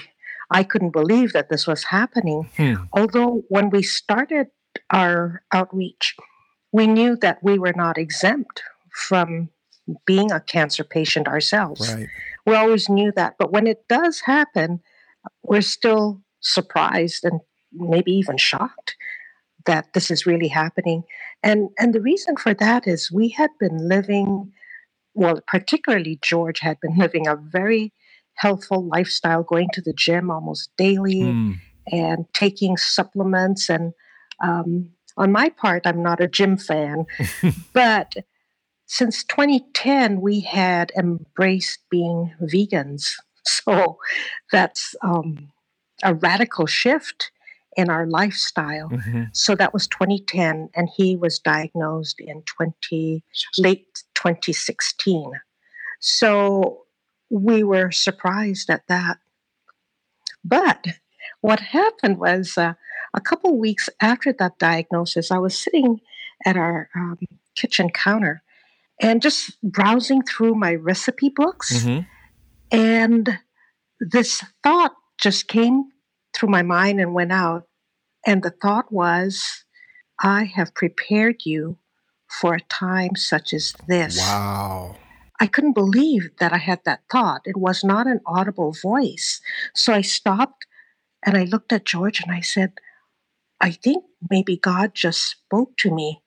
I 0.51 0.63
couldn't 0.63 0.93
believe 0.93 1.35
that 1.35 1.51
this 1.51 1.67
was 1.67 1.85
happening. 1.85 2.49
Hmm. 2.57 2.85
Although 2.95 3.43
when 3.49 3.69
we 3.69 3.83
started 3.83 4.47
our 4.91 5.43
outreach, 5.53 6.17
we 6.73 6.87
knew 6.87 7.15
that 7.17 7.41
we 7.43 7.59
were 7.59 7.75
not 7.77 7.99
exempt 7.99 8.63
from 8.91 9.51
being 10.07 10.33
a 10.33 10.41
cancer 10.41 10.83
patient 10.83 11.29
ourselves. 11.29 11.93
Right. 11.95 12.07
We 12.47 12.55
always 12.55 12.89
knew 12.89 13.13
that, 13.17 13.35
but 13.39 13.53
when 13.53 13.67
it 13.67 13.85
does 13.87 14.21
happen, 14.21 14.81
we're 15.43 15.61
still 15.61 16.23
surprised 16.41 17.25
and 17.25 17.43
maybe 17.73 18.13
even 18.13 18.37
shocked 18.37 18.97
that 19.67 19.93
this 19.95 20.11
is 20.11 20.27
really 20.27 20.49
happening. 20.49 21.05
And 21.43 21.71
and 21.79 21.95
the 21.95 22.01
reason 22.01 22.37
for 22.37 22.55
that 22.55 22.87
is 22.87 23.13
we 23.13 23.29
had 23.29 23.51
been 23.59 23.89
living 23.89 24.53
well, 25.15 25.41
particularly 25.47 26.19
George 26.23 26.61
had 26.61 26.79
been 26.81 26.97
living 26.99 27.27
a 27.27 27.37
very 27.37 27.93
healthful 28.35 28.87
lifestyle, 28.87 29.43
going 29.43 29.69
to 29.73 29.83
the 29.83 29.93
gym 29.93 30.31
almost 30.31 30.71
daily 30.77 31.21
mm. 31.21 31.59
and 31.91 32.25
taking 32.33 32.77
supplements. 32.77 33.69
And 33.69 33.93
um, 34.43 34.91
on 35.17 35.33
my 35.33 35.51
part, 35.51 35.87
I'm 35.87 36.03
not 36.03 36.21
a 36.21 36.29
gym 36.29 36.57
fan, 36.57 37.05
but 37.73 38.15
since 38.87 39.25
2010, 39.25 40.21
we 40.21 40.41
had 40.41 40.93
embraced 40.97 41.81
being 41.91 42.35
vegans. 42.43 43.05
So 43.45 43.99
that's 44.53 44.95
um, 45.03 45.51
a 46.05 46.15
radical 46.15 46.67
shift 46.67 47.33
in 47.77 47.91
our 47.91 48.07
lifestyle. 48.07 48.89
Mm-hmm. 48.89 49.25
So 49.33 49.55
that 49.55 49.73
was 49.73 49.87
2010, 49.89 50.71
and 50.75 50.89
he 50.97 51.17
was 51.17 51.39
diagnosed 51.39 52.21
in 52.21 52.43
20 52.43 53.23
late 53.59 54.03
2016. 54.15 55.33
So 56.01 56.83
we 57.31 57.63
were 57.65 57.91
surprised 57.91 58.69
at 58.71 58.87
that. 58.89 59.19
But 60.45 60.87
what 61.41 61.61
happened 61.61 62.19
was 62.19 62.59
uh, 62.59 62.75
a 63.15 63.21
couple 63.21 63.57
weeks 63.59 63.89
after 64.01 64.33
that 64.35 64.59
diagnosis, 64.59 65.31
I 65.31 65.39
was 65.39 65.59
sitting 65.59 66.01
at 66.45 66.57
our 66.57 66.89
um, 66.95 67.19
kitchen 67.55 67.91
counter 67.91 68.43
and 69.01 69.23
just 69.23 69.57
browsing 69.63 70.23
through 70.23 70.55
my 70.55 70.75
recipe 70.75 71.29
books. 71.29 71.73
Mm-hmm. 71.73 72.01
And 72.77 73.39
this 74.01 74.43
thought 74.63 74.93
just 75.19 75.49
came 75.49 75.92
through 76.35 76.49
my 76.49 76.63
mind 76.63 77.01
and 77.01 77.15
went 77.15 77.33
out. 77.33 77.65
And 78.27 78.43
the 78.43 78.51
thought 78.51 78.93
was, 78.93 79.65
I 80.21 80.45
have 80.45 80.75
prepared 80.75 81.43
you 81.45 81.79
for 82.29 82.55
a 82.55 82.61
time 82.61 83.17
such 83.17 83.53
as 83.53 83.75
this. 83.89 84.19
Wow. 84.19 84.97
I 85.41 85.47
couldn't 85.47 85.73
believe 85.73 86.31
that 86.39 86.53
I 86.53 86.59
had 86.59 86.81
that 86.85 87.03
thought. 87.11 87.43
It 87.45 87.57
was 87.57 87.83
not 87.83 88.07
an 88.07 88.21
audible 88.27 88.73
voice. 88.73 89.41
So 89.75 89.93
I 89.93 90.01
stopped 90.01 90.67
and 91.27 91.37
I 91.37 91.45
looked 91.45 91.73
at 91.73 91.85
George 91.85 92.21
and 92.21 92.33
I 92.33 92.41
said, 92.41 92.73
I 93.61 93.73
think 93.73 94.05
maybe 94.31 94.57
God 94.57 94.95
just 94.95 95.23
spoke 95.23 95.77
to 95.79 95.93
me. 95.93 96.23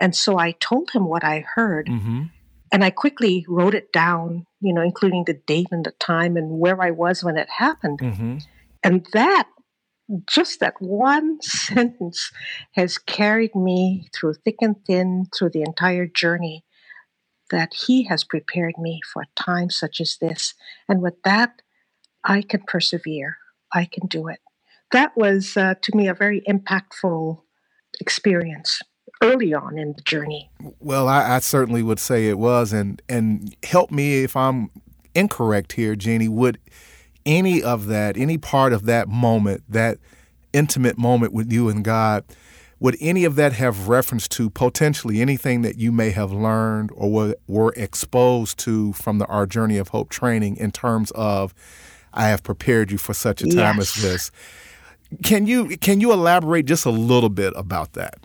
And 0.00 0.14
so 0.14 0.38
I 0.38 0.52
told 0.52 0.90
him 0.90 1.06
what 1.06 1.24
I 1.24 1.44
heard. 1.54 1.86
Mm-hmm. 1.86 2.24
And 2.72 2.84
I 2.84 2.90
quickly 2.90 3.46
wrote 3.48 3.74
it 3.74 3.92
down, 3.92 4.46
you 4.60 4.72
know, 4.72 4.82
including 4.82 5.24
the 5.24 5.40
date 5.46 5.68
and 5.70 5.84
the 5.84 5.92
time 5.92 6.36
and 6.36 6.58
where 6.58 6.82
I 6.82 6.90
was 6.90 7.22
when 7.22 7.36
it 7.36 7.48
happened. 7.48 8.00
Mm-hmm. 8.00 8.38
And 8.86 9.06
that 9.12 9.48
just 10.28 10.60
that 10.60 10.74
one 10.80 11.38
sentence 11.42 12.30
has 12.72 12.98
carried 12.98 13.54
me 13.54 14.08
through 14.14 14.34
thick 14.34 14.56
and 14.60 14.76
thin 14.86 15.26
through 15.36 15.50
the 15.50 15.62
entire 15.62 16.06
journey 16.06 16.64
that 17.50 17.74
he 17.74 18.04
has 18.04 18.24
prepared 18.24 18.74
me 18.78 19.00
for 19.12 19.22
a 19.22 19.40
time 19.42 19.70
such 19.70 20.00
as 20.00 20.16
this. 20.20 20.54
And 20.88 21.02
with 21.02 21.20
that 21.24 21.62
i 22.24 22.42
can 22.42 22.60
persevere. 22.66 23.38
I 23.72 23.84
can 23.84 24.06
do 24.06 24.28
it. 24.28 24.40
That 24.92 25.16
was 25.16 25.56
uh, 25.56 25.74
to 25.82 25.96
me 25.96 26.08
a 26.08 26.14
very 26.14 26.42
impactful 26.48 27.40
experience 28.00 28.80
early 29.22 29.54
on 29.54 29.78
in 29.78 29.94
the 29.96 30.02
journey. 30.02 30.50
Well 30.80 31.08
I, 31.08 31.36
I 31.36 31.38
certainly 31.40 31.82
would 31.82 31.98
say 31.98 32.28
it 32.28 32.38
was. 32.38 32.72
And 32.72 33.02
and 33.08 33.56
help 33.64 33.90
me 33.90 34.22
if 34.22 34.36
i'm 34.36 34.70
incorrect 35.14 35.72
here 35.72 35.96
jeannie 35.96 36.28
would 36.28 36.58
any 37.26 37.62
of 37.62 37.86
that, 37.88 38.16
any 38.16 38.38
part 38.38 38.72
of 38.72 38.86
that 38.86 39.08
moment, 39.08 39.64
that 39.68 39.98
intimate 40.52 40.96
moment 40.96 41.32
with 41.32 41.52
you 41.52 41.68
and 41.68 41.84
God, 41.84 42.24
would 42.78 42.96
any 43.00 43.24
of 43.24 43.36
that 43.36 43.54
have 43.54 43.88
reference 43.88 44.28
to 44.28 44.50
potentially 44.50 45.20
anything 45.20 45.62
that 45.62 45.76
you 45.76 45.90
may 45.90 46.10
have 46.10 46.32
learned 46.32 46.90
or 46.94 47.10
were, 47.10 47.36
were 47.46 47.72
exposed 47.76 48.58
to 48.60 48.92
from 48.92 49.18
the 49.18 49.26
Our 49.26 49.46
Journey 49.46 49.78
of 49.78 49.88
Hope 49.88 50.10
training 50.10 50.56
in 50.56 50.70
terms 50.72 51.10
of, 51.12 51.54
I 52.12 52.28
have 52.28 52.42
prepared 52.42 52.90
you 52.90 52.98
for 52.98 53.14
such 53.14 53.42
a 53.42 53.46
time 53.46 53.76
yes. 53.76 53.96
as 53.96 54.02
this? 54.02 54.30
Can 55.22 55.46
you 55.46 55.76
can 55.76 56.00
you 56.00 56.12
elaborate 56.12 56.66
just 56.66 56.84
a 56.84 56.90
little 56.90 57.28
bit 57.28 57.52
about 57.54 57.92
that? 57.92 58.18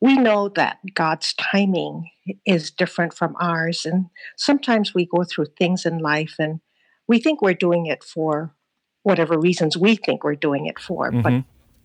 We 0.00 0.16
know 0.16 0.48
that 0.56 0.78
God's 0.94 1.34
timing 1.34 2.10
is 2.46 2.70
different 2.70 3.14
from 3.14 3.36
ours, 3.38 3.84
and 3.84 4.06
sometimes 4.36 4.94
we 4.94 5.06
go 5.06 5.24
through 5.24 5.46
things 5.58 5.84
in 5.84 5.98
life 5.98 6.36
and 6.38 6.60
we 7.08 7.18
think 7.18 7.42
we're 7.42 7.54
doing 7.54 7.86
it 7.86 8.02
for 8.04 8.54
whatever 9.02 9.38
reasons 9.38 9.76
we 9.76 9.96
think 9.96 10.24
we're 10.24 10.34
doing 10.34 10.66
it 10.66 10.78
for. 10.78 11.10
Mm-hmm. 11.10 11.20
But 11.22 11.44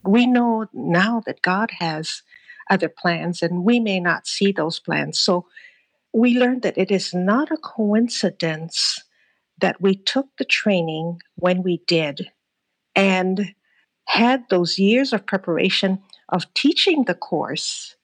we 0.09 0.27
know 0.27 0.67
now 0.73 1.21
that 1.25 1.41
God 1.41 1.71
has 1.79 2.21
other 2.69 2.89
plans 2.89 3.41
and 3.41 3.63
we 3.63 3.79
may 3.79 3.99
not 3.99 4.27
see 4.27 4.51
those 4.51 4.79
plans. 4.79 5.19
So 5.19 5.45
we 6.13 6.37
learned 6.37 6.61
that 6.61 6.77
it 6.77 6.91
is 6.91 7.13
not 7.13 7.51
a 7.51 7.57
coincidence 7.57 9.03
that 9.59 9.81
we 9.81 9.95
took 9.95 10.27
the 10.37 10.45
training 10.45 11.19
when 11.35 11.63
we 11.63 11.81
did 11.87 12.31
and 12.95 13.53
had 14.05 14.43
those 14.49 14.77
years 14.79 15.13
of 15.13 15.25
preparation 15.25 15.99
of 16.29 16.53
teaching 16.53 17.05
the 17.05 17.15
course 17.15 17.95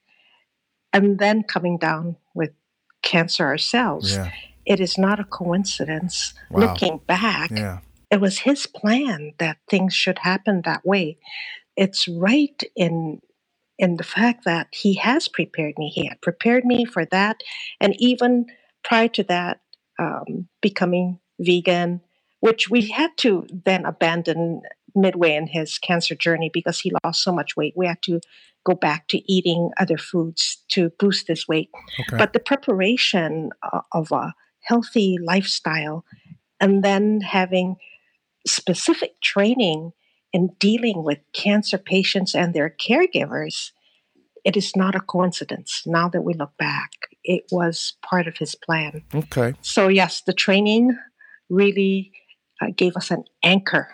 and 0.92 1.18
then 1.18 1.42
coming 1.42 1.78
down 1.78 2.16
with 2.34 2.50
cancer 3.02 3.44
ourselves. 3.44 4.12
Yeah 4.12 4.30
it 4.66 4.80
is 4.80 4.98
not 4.98 5.20
a 5.20 5.24
coincidence. 5.24 6.34
Wow. 6.50 6.60
Looking 6.60 6.98
back, 7.06 7.50
yeah. 7.50 7.80
it 8.10 8.20
was 8.20 8.38
his 8.40 8.66
plan 8.66 9.32
that 9.38 9.58
things 9.68 9.94
should 9.94 10.18
happen 10.20 10.62
that 10.64 10.84
way. 10.84 11.18
It's 11.76 12.08
right 12.08 12.62
in 12.76 13.20
in 13.76 13.96
the 13.96 14.04
fact 14.04 14.44
that 14.44 14.68
he 14.70 14.94
has 14.94 15.26
prepared 15.26 15.74
me. 15.78 15.88
He 15.88 16.06
had 16.06 16.20
prepared 16.20 16.64
me 16.64 16.84
for 16.84 17.04
that, 17.06 17.42
and 17.80 17.94
even 17.98 18.46
prior 18.84 19.08
to 19.08 19.24
that, 19.24 19.60
um, 19.98 20.48
becoming 20.62 21.18
vegan, 21.40 22.00
which 22.40 22.70
we 22.70 22.88
had 22.88 23.10
to 23.18 23.46
then 23.50 23.84
abandon 23.84 24.62
midway 24.94 25.34
in 25.34 25.48
his 25.48 25.78
cancer 25.78 26.14
journey 26.14 26.50
because 26.52 26.78
he 26.78 26.92
lost 27.02 27.22
so 27.22 27.32
much 27.32 27.56
weight. 27.56 27.74
We 27.76 27.86
had 27.86 28.02
to 28.02 28.20
go 28.64 28.74
back 28.74 29.08
to 29.08 29.32
eating 29.32 29.70
other 29.78 29.98
foods 29.98 30.62
to 30.68 30.90
boost 30.98 31.28
his 31.28 31.46
weight. 31.48 31.70
Okay. 32.00 32.16
But 32.16 32.32
the 32.32 32.40
preparation 32.40 33.50
uh, 33.62 33.80
of 33.92 34.12
a 34.12 34.34
healthy 34.64 35.16
lifestyle, 35.22 36.04
and 36.60 36.82
then 36.82 37.20
having 37.20 37.76
specific 38.46 39.20
training 39.22 39.92
in 40.32 40.48
dealing 40.58 41.04
with 41.04 41.18
cancer 41.32 41.78
patients 41.78 42.34
and 42.34 42.52
their 42.52 42.68
caregivers, 42.68 43.70
it 44.44 44.56
is 44.56 44.74
not 44.76 44.94
a 44.94 45.00
coincidence 45.00 45.82
now 45.86 46.08
that 46.08 46.22
we 46.22 46.34
look 46.34 46.56
back. 46.58 46.90
It 47.22 47.44
was 47.50 47.94
part 48.04 48.26
of 48.26 48.36
his 48.36 48.54
plan. 48.54 49.02
Okay. 49.14 49.54
So, 49.62 49.88
yes, 49.88 50.22
the 50.26 50.34
training 50.34 50.96
really 51.48 52.12
uh, 52.60 52.66
gave 52.76 52.96
us 52.96 53.10
an 53.10 53.24
anchor 53.42 53.88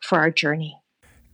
for 0.00 0.18
our 0.18 0.30
journey. 0.30 0.79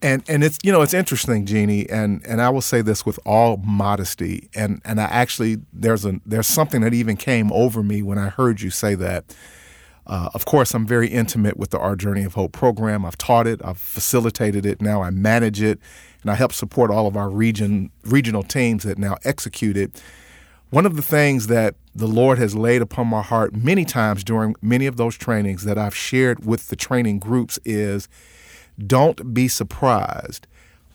And 0.03 0.23
and 0.29 0.45
it's 0.45 0.59
you 0.63 0.73
know 0.73 0.83
it's 0.83 0.93
interesting, 0.95 1.47
Jeannie, 1.47 1.89
and 1.89 2.23
and 2.27 2.43
I 2.43 2.51
will 2.51 2.61
say 2.61 2.83
this 2.83 3.07
with 3.07 3.19
all 3.25 3.57
modesty, 3.59 4.51
and 4.55 4.81
and 4.85 5.01
I 5.01 5.05
actually 5.05 5.59
there's 5.73 6.05
a 6.05 6.21
there's 6.27 6.47
something 6.47 6.83
that 6.83 6.93
even 6.93 7.17
came 7.17 7.51
over 7.53 7.83
me 7.83 8.03
when 8.03 8.19
I 8.19 8.29
heard 8.29 8.61
you 8.61 8.71
say 8.71 8.95
that. 8.97 9.35
Uh, 10.07 10.31
of 10.35 10.45
course, 10.45 10.73
I'm 10.73 10.87
very 10.87 11.09
intimate 11.09 11.57
with 11.57 11.71
the 11.71 11.81
Our 11.81 11.97
Journey 11.97 12.23
of 12.23 12.35
Hope 12.35 12.53
program. 12.53 13.05
I've 13.05 13.19
taught 13.19 13.49
it, 13.49 13.61
I've 13.65 13.79
facilitated 13.79 14.65
it, 14.65 14.81
now 14.81 15.03
I 15.03 15.11
manage 15.11 15.61
it, 15.61 15.81
and 16.23 16.31
I 16.31 16.35
help 16.37 16.53
support 16.53 16.93
all 16.93 17.09
of 17.09 17.17
our 17.17 17.29
region 17.29 17.91
regional 18.05 18.45
teams 18.45 18.85
that 18.85 18.99
now 18.99 19.17
execute 19.25 19.77
it. 19.77 20.01
One 20.71 20.87
of 20.87 20.97
the 20.97 21.03
things 21.03 21.47
that 21.47 21.75
the 21.95 22.07
Lord 22.07 22.39
has 22.39 22.55
laid 22.55 22.83
upon 22.83 23.07
my 23.07 23.23
heart 23.23 23.57
many 23.57 23.85
times 23.85 24.23
during 24.23 24.55
many 24.61 24.87
of 24.87 24.97
those 24.97 25.17
trainings 25.17 25.65
that 25.65 25.79
I've 25.79 25.95
shared 25.95 26.45
with 26.45 26.69
the 26.69 26.77
training 26.77 27.19
groups 27.19 27.59
is 27.65 28.09
don't 28.85 29.35
be 29.35 29.49
surprised 29.49 30.47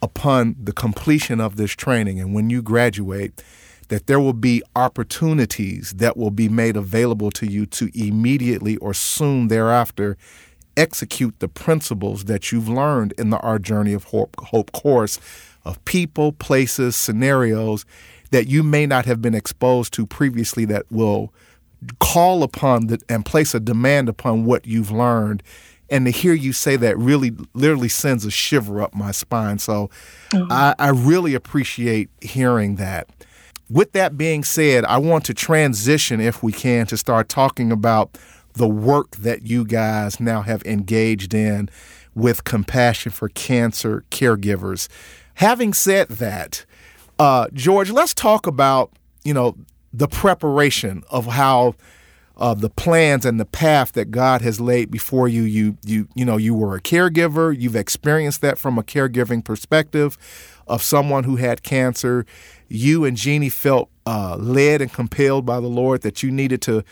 upon 0.02 0.56
the 0.62 0.74
completion 0.74 1.40
of 1.40 1.56
this 1.56 1.72
training 1.72 2.20
and 2.20 2.34
when 2.34 2.50
you 2.50 2.62
graduate 2.62 3.44
that 3.90 4.08
there 4.08 4.20
will 4.20 4.34
be 4.34 4.64
opportunities 4.76 5.92
that 5.98 6.16
will 6.16 6.32
be 6.32 6.48
made 6.48 6.78
available 6.78 7.30
to 7.30 7.46
you 7.46 7.66
to 7.66 7.90
immediately 7.94 8.78
or 8.78 8.94
soon 8.94 9.48
thereafter 9.50 10.18
execute 10.78 11.38
the 11.40 11.48
principles 11.48 12.26
that 12.26 12.52
you've 12.52 12.70
learned 12.70 13.14
in 13.18 13.30
the 13.30 13.38
Our 13.40 13.60
Journey 13.60 13.94
of 13.94 14.06
Hope, 14.06 14.36
Hope 14.40 14.72
course 14.72 15.20
of 15.66 15.84
people, 15.86 16.32
places, 16.32 16.96
scenarios 16.96 17.86
that 18.32 18.48
you 18.48 18.64
may 18.64 18.86
not 18.86 19.06
have 19.06 19.22
been 19.22 19.36
exposed 19.36 19.94
to 19.94 20.06
previously 20.06 20.66
that 20.66 20.90
will 20.90 21.34
call 22.00 22.44
upon 22.44 22.88
the, 22.88 23.00
and 23.10 23.26
place 23.26 23.54
a 23.54 23.60
demand 23.60 24.08
upon 24.08 24.46
what 24.46 24.66
you've 24.66 24.92
learned. 24.92 25.44
And 25.92 26.06
to 26.06 26.12
hear 26.12 26.34
you 26.34 26.54
say 26.54 26.78
that 26.78 26.98
really 26.98 27.34
literally 27.54 27.90
sends 27.90 28.26
a 28.26 28.32
shiver 28.32 28.82
up 28.82 28.96
my 28.96 29.12
spine. 29.12 29.60
So 29.60 29.92
mm-hmm. 30.32 30.52
I, 30.52 30.74
I 30.80 30.90
really 30.90 31.36
appreciate 31.36 32.10
hearing 32.22 32.78
that. 32.78 33.10
With 33.70 33.92
that 33.92 34.18
being 34.18 34.44
said, 34.44 34.84
I 34.86 34.98
want 34.98 35.26
to 35.26 35.34
transition, 35.34 36.20
if 36.20 36.42
we 36.42 36.52
can, 36.52 36.88
to 36.88 36.98
start 36.98 37.30
talking 37.30 37.72
about 37.72 38.18
the 38.54 38.68
work 38.68 39.16
that 39.18 39.44
you 39.44 39.64
guys 39.66 40.20
now 40.20 40.42
have 40.42 40.64
engaged 40.64 41.34
in 41.34 41.70
with 42.16 42.44
compassion 42.44 43.12
for 43.12 43.30
cancer 43.30 44.04
caregivers. 44.12 44.88
Having 45.36 45.74
said 45.74 46.10
that, 46.10 46.66
uh, 47.20 47.48
George, 47.54 47.92
let's 47.92 48.14
talk 48.14 48.48
about 48.48 48.92
you 49.24 49.34
know 49.34 49.56
the 49.94 50.08
preparation 50.08 51.04
of 51.10 51.26
how 51.28 51.76
uh, 52.42 52.56
the 52.56 52.72
plans 52.72 53.24
and 53.24 53.40
the 53.40 53.46
path 53.46 53.94
that 53.94 54.10
God 54.10 54.42
has 54.42 54.60
laid 54.60 54.90
before 54.90 55.28
you. 55.28 55.44
You 55.44 55.78
you 55.86 56.08
you 56.16 56.26
know 56.26 56.38
you 56.38 56.56
were 56.56 56.76
a 56.76 56.82
caregiver. 56.82 57.56
You've 57.58 57.76
experienced 57.76 58.42
that 58.42 58.58
from 58.58 58.80
a 58.80 58.84
caregiving 58.84 59.46
perspective 59.46 60.18
of 60.68 60.82
someone 60.82 61.24
who 61.24 61.36
had 61.36 61.62
cancer. 61.62 62.26
You 62.68 63.06
and 63.06 63.16
Jeannie 63.16 63.50
felt 63.50 63.90
uh, 64.08 64.38
led 64.38 64.82
and 64.82 64.92
compelled 64.92 65.46
by 65.46 65.60
the 65.60 65.68
Lord 65.68 66.02
that 66.02 66.24
you 66.24 66.32
needed 66.32 66.62
to 66.64 66.84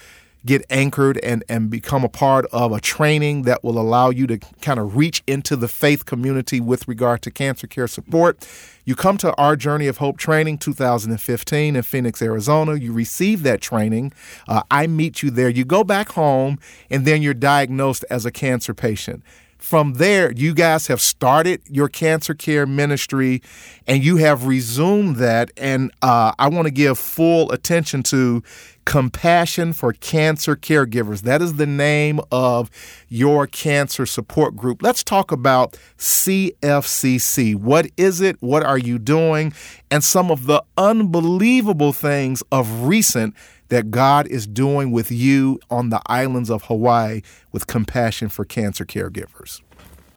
get 0.45 0.63
anchored 0.69 1.17
and, 1.17 1.43
and 1.49 1.69
become 1.69 2.03
a 2.03 2.09
part 2.09 2.45
of 2.53 2.71
a 2.71 2.79
training 2.79 3.41
that 3.41 3.63
will 3.63 3.77
allow 3.77 4.09
you 4.09 4.25
to 4.27 4.37
kind 4.61 4.79
of 4.79 4.95
reach 4.95 5.21
into 5.27 5.55
the 5.55 5.67
faith 5.67 6.05
community 6.05 6.61
with 6.61 6.87
regard 6.87 7.21
to 7.23 7.31
cancer 7.31 7.67
care 7.67 7.87
support. 7.87 8.47
You 8.89 8.95
come 8.95 9.17
to 9.17 9.35
our 9.35 9.55
Journey 9.55 9.85
of 9.85 9.97
Hope 9.97 10.17
training 10.17 10.57
2015 10.57 11.75
in 11.75 11.81
Phoenix, 11.83 12.23
Arizona. 12.23 12.73
You 12.73 12.91
receive 12.91 13.43
that 13.43 13.61
training. 13.61 14.13
Uh, 14.47 14.63
I 14.71 14.87
meet 14.87 15.21
you 15.21 15.29
there. 15.29 15.47
You 15.47 15.63
go 15.63 15.83
back 15.83 16.13
home, 16.13 16.57
and 16.89 17.05
then 17.05 17.21
you're 17.21 17.35
diagnosed 17.35 18.03
as 18.09 18.25
a 18.25 18.31
cancer 18.31 18.73
patient. 18.73 19.21
From 19.59 19.93
there, 19.93 20.31
you 20.31 20.55
guys 20.55 20.87
have 20.87 21.01
started 21.01 21.61
your 21.69 21.87
cancer 21.87 22.33
care 22.33 22.65
ministry 22.65 23.43
and 23.85 24.03
you 24.03 24.17
have 24.17 24.47
resumed 24.47 25.17
that. 25.17 25.51
And 25.55 25.91
uh, 26.01 26.31
I 26.39 26.47
want 26.47 26.65
to 26.65 26.71
give 26.71 26.97
full 26.97 27.51
attention 27.51 28.01
to 28.03 28.41
Compassion 28.89 29.71
for 29.73 29.93
Cancer 29.93 30.55
Caregivers. 30.55 31.21
That 31.21 31.43
is 31.43 31.57
the 31.57 31.67
name 31.67 32.19
of 32.31 32.71
your 33.07 33.45
cancer 33.45 34.07
support 34.07 34.55
group. 34.55 34.81
Let's 34.81 35.03
talk 35.03 35.31
about 35.31 35.77
CFCC. 35.99 37.53
What 37.53 37.85
is 37.97 38.19
it? 38.19 38.37
What 38.39 38.63
are 38.63 38.79
you 38.79 38.97
doing? 38.97 39.53
And 39.91 40.03
some 40.03 40.31
of 40.31 40.47
the 40.47 40.63
unbelievable 40.75 41.93
things 41.93 42.41
of 42.51 42.87
recent 42.87 43.35
that 43.67 43.91
God 43.91 44.25
is 44.25 44.47
doing 44.47 44.89
with 44.89 45.11
you 45.11 45.59
on 45.69 45.89
the 45.89 46.01
islands 46.07 46.49
of 46.49 46.63
Hawaii 46.63 47.21
with 47.51 47.67
Compassion 47.67 48.29
for 48.29 48.43
Cancer 48.43 48.85
Caregivers. 48.85 49.61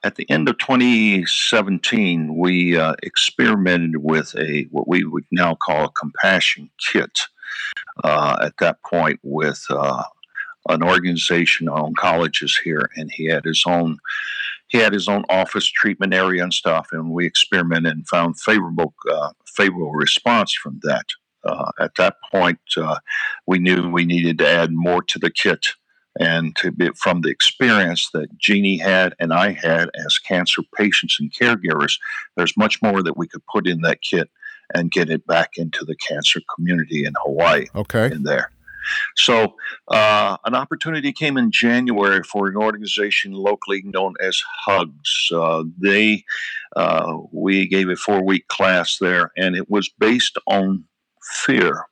At 0.03 0.15
the 0.15 0.29
end 0.31 0.49
of 0.49 0.57
2017, 0.57 2.39
we 2.39 2.79
uh, 2.79 2.95
experimented 3.03 3.99
with 3.99 4.35
a 4.35 4.63
what 4.71 4.89
we 4.89 5.05
would 5.05 5.27
now 5.31 5.57
call 5.57 5.85
a 5.85 5.91
compassion 5.91 6.71
kit 6.79 7.29
uh, 8.05 8.37
at 8.43 8.55
that 8.59 8.83
point 8.83 9.21
with 9.23 9.65
uh, 9.71 10.03
an 10.69 10.83
organization, 10.83 11.67
oncologist 11.67 12.61
here, 12.63 12.91
and 12.97 13.11
he 13.13 13.27
had 13.27 13.45
his 13.45 13.65
own 13.67 13.99
he 14.69 14.79
had 14.79 14.95
his 14.95 15.07
own 15.07 15.23
office 15.29 15.67
treatment 15.67 16.15
area 16.15 16.43
and 16.43 16.53
stuff, 16.53 16.89
and 16.93 17.11
we 17.11 17.27
experimented 17.27 17.93
and 17.93 18.09
found 18.09 18.41
favorable 18.41 18.95
uh, 19.11 19.31
favorable 19.47 19.93
response 19.93 20.55
from 20.55 20.81
that. 20.83 21.05
Uh, 21.45 21.71
at 21.81 21.95
that 21.97 22.17
point, 22.31 22.61
uh, 22.77 22.97
we 23.47 23.59
knew 23.59 23.91
we 23.91 24.05
needed 24.05 24.39
to 24.39 24.49
add 24.49 24.71
more 24.73 25.03
to 25.03 25.19
the 25.19 25.31
kit, 25.31 25.67
and 26.19 26.55
to 26.57 26.71
be 26.71 26.91
from 26.97 27.21
the 27.21 27.29
experience 27.29 28.09
that 28.15 28.39
Jeannie 28.39 28.79
had 28.79 29.15
and 29.19 29.33
I 29.33 29.53
had 29.53 29.91
as 30.07 30.19
cancer 30.19 30.63
patients 30.77 31.19
and 31.21 31.33
caregivers, 31.33 31.99
there's 32.37 32.57
much 32.57 32.81
more 32.81 33.03
that 33.03 33.17
we 33.17 33.27
could 33.27 33.45
put 33.47 33.67
in 33.67 33.81
that 33.83 34.01
kit 34.03 34.31
and 34.75 34.91
get 34.91 35.11
it 35.11 35.27
back 35.27 35.57
into 35.57 35.85
the 35.85 35.97
cancer 35.97 36.41
community 36.55 37.05
in 37.05 37.13
Hawaii. 37.25 37.67
Okay. 37.75 38.07
In 38.07 38.23
there. 38.23 38.51
So, 39.17 39.55
uh, 39.89 40.37
an 40.45 40.55
opportunity 40.55 41.13
came 41.13 41.37
in 41.37 41.51
January 41.51 42.23
for 42.25 42.49
an 42.49 42.57
organization 42.57 43.33
locally 43.33 43.83
known 43.85 44.15
as 44.21 44.43
Hugs. 44.65 45.29
Uh, 45.33 45.65
they, 45.79 46.25
uh, 46.77 47.19
we 47.31 47.69
gave 47.69 47.89
a 47.89 47.97
four 47.97 48.25
week 48.25 48.49
class 48.49 48.99
there, 49.01 49.31
and 49.37 49.55
it 49.57 49.71
was 49.71 49.89
based 49.99 50.39
on 50.47 50.85
fear. 51.23 51.87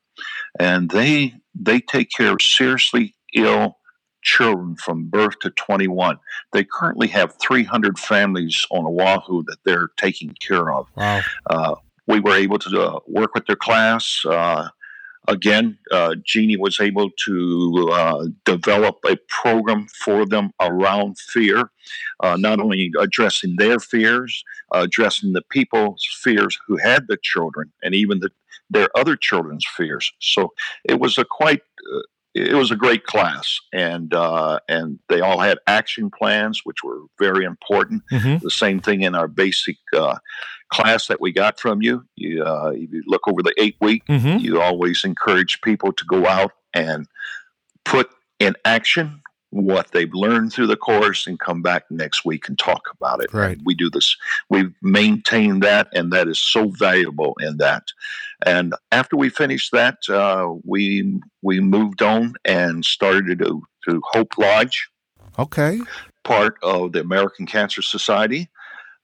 And 0.58 0.90
they 0.90 1.34
they 1.54 1.80
take 1.80 2.10
care 2.10 2.32
of 2.32 2.42
seriously 2.42 3.14
ill 3.34 3.76
children 4.22 4.76
from 4.76 5.08
birth 5.08 5.38
to 5.40 5.50
21. 5.50 6.18
They 6.52 6.64
currently 6.64 7.08
have 7.08 7.34
300 7.40 7.98
families 7.98 8.66
on 8.70 8.84
Oahu 8.84 9.42
that 9.44 9.58
they're 9.64 9.88
taking 9.96 10.34
care 10.46 10.70
of. 10.72 10.86
Wow. 10.96 11.22
Uh, 12.08 12.12
we 12.12 12.20
were 12.20 12.36
able 12.36 12.58
to 12.58 12.80
uh, 12.80 12.98
work 13.06 13.34
with 13.34 13.46
their 13.46 13.56
class. 13.56 14.22
Uh, 14.24 14.68
again, 15.28 15.78
uh, 15.92 16.14
Jeannie 16.24 16.56
was 16.56 16.80
able 16.80 17.10
to 17.24 17.90
uh, 17.92 18.26
develop 18.44 18.98
a 19.08 19.16
program 19.28 19.86
for 20.04 20.26
them 20.26 20.50
around 20.60 21.18
fear, 21.18 21.70
uh, 22.20 22.36
not 22.36 22.60
only 22.60 22.92
addressing 22.98 23.56
their 23.56 23.78
fears, 23.78 24.44
addressing 24.72 25.32
the 25.32 25.42
people's 25.50 26.06
fears 26.22 26.58
who 26.66 26.76
had 26.76 27.06
the 27.08 27.18
children, 27.22 27.72
and 27.82 27.94
even 27.94 28.20
the, 28.20 28.30
their 28.70 28.88
other 28.96 29.16
children's 29.16 29.66
fears. 29.76 30.12
So 30.20 30.52
it 30.84 31.00
was 31.00 31.18
a 31.18 31.24
quite 31.24 31.62
it 32.34 32.54
was 32.54 32.70
a 32.70 32.76
great 32.76 33.04
class, 33.04 33.60
and 33.72 34.14
uh, 34.14 34.60
and 34.68 34.98
they 35.08 35.20
all 35.20 35.38
had 35.38 35.58
action 35.66 36.10
plans, 36.10 36.60
which 36.64 36.84
were 36.84 37.00
very 37.18 37.44
important. 37.44 38.02
Mm-hmm. 38.12 38.44
The 38.44 38.50
same 38.50 38.80
thing 38.80 39.02
in 39.02 39.14
our 39.14 39.26
basic 39.26 39.76
uh, 39.96 40.18
class 40.70 41.08
that 41.08 41.20
we 41.20 41.32
got 41.32 41.58
from 41.58 41.82
you. 41.82 42.04
You, 42.14 42.44
uh, 42.44 42.70
you 42.70 43.02
look 43.06 43.26
over 43.26 43.42
the 43.42 43.54
eight 43.58 43.76
week. 43.80 44.06
Mm-hmm. 44.06 44.38
You 44.38 44.60
always 44.60 45.04
encourage 45.04 45.60
people 45.62 45.92
to 45.92 46.04
go 46.04 46.26
out 46.26 46.52
and 46.72 47.08
put 47.84 48.10
in 48.38 48.54
action 48.64 49.22
what 49.50 49.90
they've 49.90 50.14
learned 50.14 50.52
through 50.52 50.68
the 50.68 50.76
course 50.76 51.26
and 51.26 51.38
come 51.38 51.60
back 51.60 51.84
next 51.90 52.24
week 52.24 52.48
and 52.48 52.58
talk 52.58 52.82
about 52.92 53.22
it. 53.22 53.32
Right. 53.32 53.58
we 53.64 53.74
do 53.74 53.90
this. 53.90 54.16
We've 54.48 54.72
maintained 54.80 55.62
that, 55.62 55.88
and 55.92 56.12
that 56.12 56.28
is 56.28 56.40
so 56.40 56.68
valuable 56.68 57.36
in 57.40 57.56
that. 57.58 57.84
And 58.46 58.74
after 58.92 59.16
we 59.16 59.28
finished 59.28 59.72
that, 59.72 59.98
uh, 60.08 60.54
we 60.64 61.20
we 61.42 61.60
moved 61.60 62.02
on 62.02 62.34
and 62.44 62.84
started 62.84 63.40
to, 63.40 63.62
to 63.88 64.02
Hope 64.12 64.38
Lodge. 64.38 64.88
Okay. 65.38 65.80
Part 66.24 66.56
of 66.62 66.92
the 66.92 67.00
American 67.00 67.46
Cancer 67.46 67.82
Society. 67.82 68.48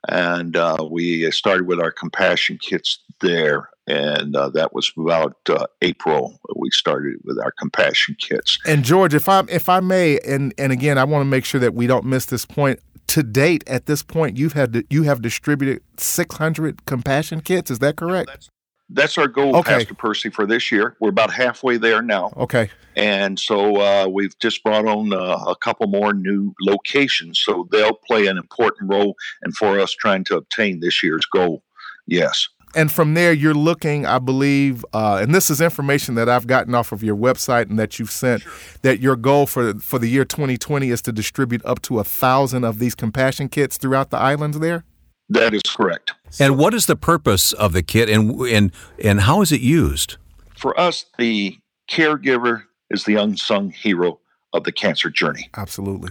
And 0.08 0.56
uh, 0.56 0.86
we 0.88 1.28
started 1.32 1.66
with 1.66 1.80
our 1.80 1.90
compassion 1.90 2.58
kits 2.58 3.02
there 3.20 3.70
and 3.86 4.34
uh, 4.34 4.48
that 4.50 4.74
was 4.74 4.90
about 4.96 5.36
uh, 5.48 5.66
April. 5.82 6.40
We 6.56 6.70
started 6.70 7.18
with 7.24 7.38
our 7.38 7.52
compassion 7.52 8.16
kits. 8.18 8.58
And 8.66 8.84
George, 8.84 9.14
if 9.14 9.28
I 9.28 9.44
if 9.48 9.68
I 9.68 9.80
may, 9.80 10.18
and 10.20 10.52
and 10.58 10.72
again, 10.72 10.98
I 10.98 11.04
want 11.04 11.22
to 11.22 11.26
make 11.26 11.44
sure 11.44 11.60
that 11.60 11.74
we 11.74 11.86
don't 11.86 12.04
miss 12.04 12.26
this 12.26 12.44
point. 12.44 12.80
To 13.08 13.22
date, 13.22 13.62
at 13.68 13.86
this 13.86 14.02
point, 14.02 14.36
you've 14.36 14.54
had 14.54 14.84
you 14.90 15.04
have 15.04 15.22
distributed 15.22 15.80
600 15.96 16.84
compassion 16.86 17.40
kits. 17.40 17.70
Is 17.70 17.78
that 17.78 17.96
correct? 17.96 18.26
That's, 18.26 18.50
that's 18.90 19.18
our 19.18 19.28
goal, 19.28 19.56
okay. 19.56 19.74
Pastor 19.74 19.94
Percy, 19.94 20.30
for 20.30 20.44
this 20.44 20.72
year. 20.72 20.96
We're 21.00 21.10
about 21.10 21.32
halfway 21.32 21.76
there 21.76 22.02
now. 22.02 22.32
Okay. 22.36 22.68
And 22.96 23.38
so 23.38 23.76
uh, 23.76 24.08
we've 24.08 24.36
just 24.38 24.62
brought 24.64 24.86
on 24.86 25.12
uh, 25.12 25.38
a 25.46 25.54
couple 25.56 25.86
more 25.86 26.14
new 26.14 26.52
locations, 26.60 27.38
so 27.38 27.68
they'll 27.70 27.98
play 28.06 28.26
an 28.26 28.38
important 28.38 28.90
role 28.90 29.14
and 29.42 29.56
for 29.56 29.78
us 29.78 29.92
trying 29.92 30.24
to 30.24 30.36
obtain 30.36 30.80
this 30.80 31.02
year's 31.02 31.26
goal. 31.26 31.62
Yes 32.08 32.48
and 32.74 32.90
from 32.90 33.14
there 33.14 33.32
you're 33.32 33.54
looking 33.54 34.04
i 34.06 34.18
believe 34.18 34.84
uh, 34.92 35.18
and 35.20 35.34
this 35.34 35.50
is 35.50 35.60
information 35.60 36.14
that 36.14 36.28
i've 36.28 36.46
gotten 36.46 36.74
off 36.74 36.92
of 36.92 37.02
your 37.02 37.16
website 37.16 37.68
and 37.68 37.78
that 37.78 37.98
you've 37.98 38.10
sent 38.10 38.42
sure. 38.42 38.52
that 38.82 39.00
your 39.00 39.16
goal 39.16 39.46
for 39.46 39.74
for 39.74 39.98
the 39.98 40.08
year 40.08 40.24
2020 40.24 40.90
is 40.90 41.00
to 41.02 41.12
distribute 41.12 41.64
up 41.64 41.80
to 41.82 41.98
a 41.98 42.04
thousand 42.04 42.64
of 42.64 42.78
these 42.78 42.94
compassion 42.94 43.48
kits 43.48 43.76
throughout 43.76 44.10
the 44.10 44.18
islands 44.18 44.58
there 44.58 44.84
that 45.28 45.54
is 45.54 45.62
correct 45.62 46.12
and 46.38 46.58
what 46.58 46.74
is 46.74 46.86
the 46.86 46.96
purpose 46.96 47.52
of 47.52 47.72
the 47.72 47.82
kit 47.82 48.08
and 48.08 48.40
and 48.42 48.72
and 49.02 49.20
how 49.22 49.40
is 49.40 49.52
it 49.52 49.60
used 49.60 50.16
for 50.56 50.78
us 50.78 51.06
the 51.18 51.56
caregiver 51.88 52.62
is 52.90 53.04
the 53.04 53.16
unsung 53.16 53.70
hero 53.70 54.20
of 54.52 54.64
the 54.64 54.72
cancer 54.72 55.10
journey. 55.10 55.48
Absolutely. 55.56 56.10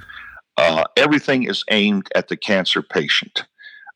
Uh, 0.58 0.84
everything 0.96 1.44
is 1.44 1.64
aimed 1.70 2.08
at 2.16 2.28
the 2.28 2.38
cancer 2.38 2.82
patient. 2.82 3.46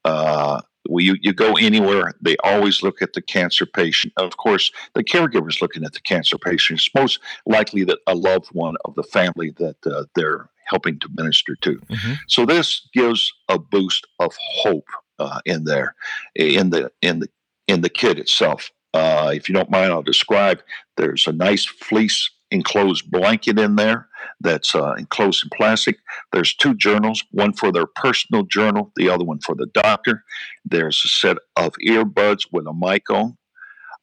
Uh, 0.05 0.61
when 0.87 1.05
you, 1.05 1.17
you 1.21 1.33
go 1.33 1.53
anywhere, 1.53 2.13
they 2.21 2.37
always 2.43 2.81
look 2.83 3.01
at 3.01 3.13
the 3.13 3.21
cancer 3.21 3.65
patient. 3.65 4.13
Of 4.17 4.37
course, 4.37 4.71
the 4.93 5.03
caregiver 5.03 5.49
is 5.49 5.61
looking 5.61 5.83
at 5.83 5.93
the 5.93 5.99
cancer 6.01 6.37
patient. 6.37 6.79
It's 6.79 6.89
most 6.95 7.19
likely 7.45 7.83
that 7.85 7.99
a 8.07 8.15
loved 8.15 8.47
one 8.53 8.75
of 8.85 8.95
the 8.95 9.03
family 9.03 9.51
that 9.57 9.75
uh, 9.85 10.05
they're 10.15 10.49
helping 10.65 10.99
to 10.99 11.09
minister 11.15 11.55
to. 11.55 11.75
Mm-hmm. 11.75 12.13
So 12.27 12.45
this 12.45 12.87
gives 12.93 13.31
a 13.49 13.59
boost 13.59 14.07
of 14.19 14.33
hope 14.39 14.87
uh, 15.17 15.41
in 15.45 15.65
there, 15.65 15.95
in 16.35 16.69
the 16.69 16.91
in 17.01 17.19
the 17.19 17.29
in 17.67 17.81
the 17.81 17.89
kit 17.89 18.19
itself. 18.19 18.71
Uh, 18.93 19.31
if 19.33 19.49
you 19.49 19.53
don't 19.53 19.69
mind, 19.69 19.91
I'll 19.91 20.01
describe. 20.01 20.61
There's 20.97 21.27
a 21.27 21.31
nice 21.31 21.65
fleece 21.65 22.31
enclosed 22.51 23.11
blanket 23.11 23.59
in 23.59 23.75
there 23.75 24.08
that's 24.41 24.73
uh, 24.75 24.93
enclosed 24.93 25.43
in 25.43 25.49
plastic. 25.55 25.97
There's 26.31 26.53
two 26.53 26.73
journals, 26.73 27.23
one 27.31 27.53
for 27.53 27.71
their 27.71 27.85
personal 27.85 28.43
journal, 28.43 28.91
the 28.95 29.09
other 29.09 29.23
one 29.23 29.39
for 29.39 29.55
the 29.55 29.67
doctor. 29.67 30.23
There's 30.65 31.01
a 31.03 31.07
set 31.07 31.37
of 31.55 31.73
earbuds 31.85 32.47
with 32.51 32.67
a 32.67 32.73
mic 32.73 33.09
on. 33.09 33.37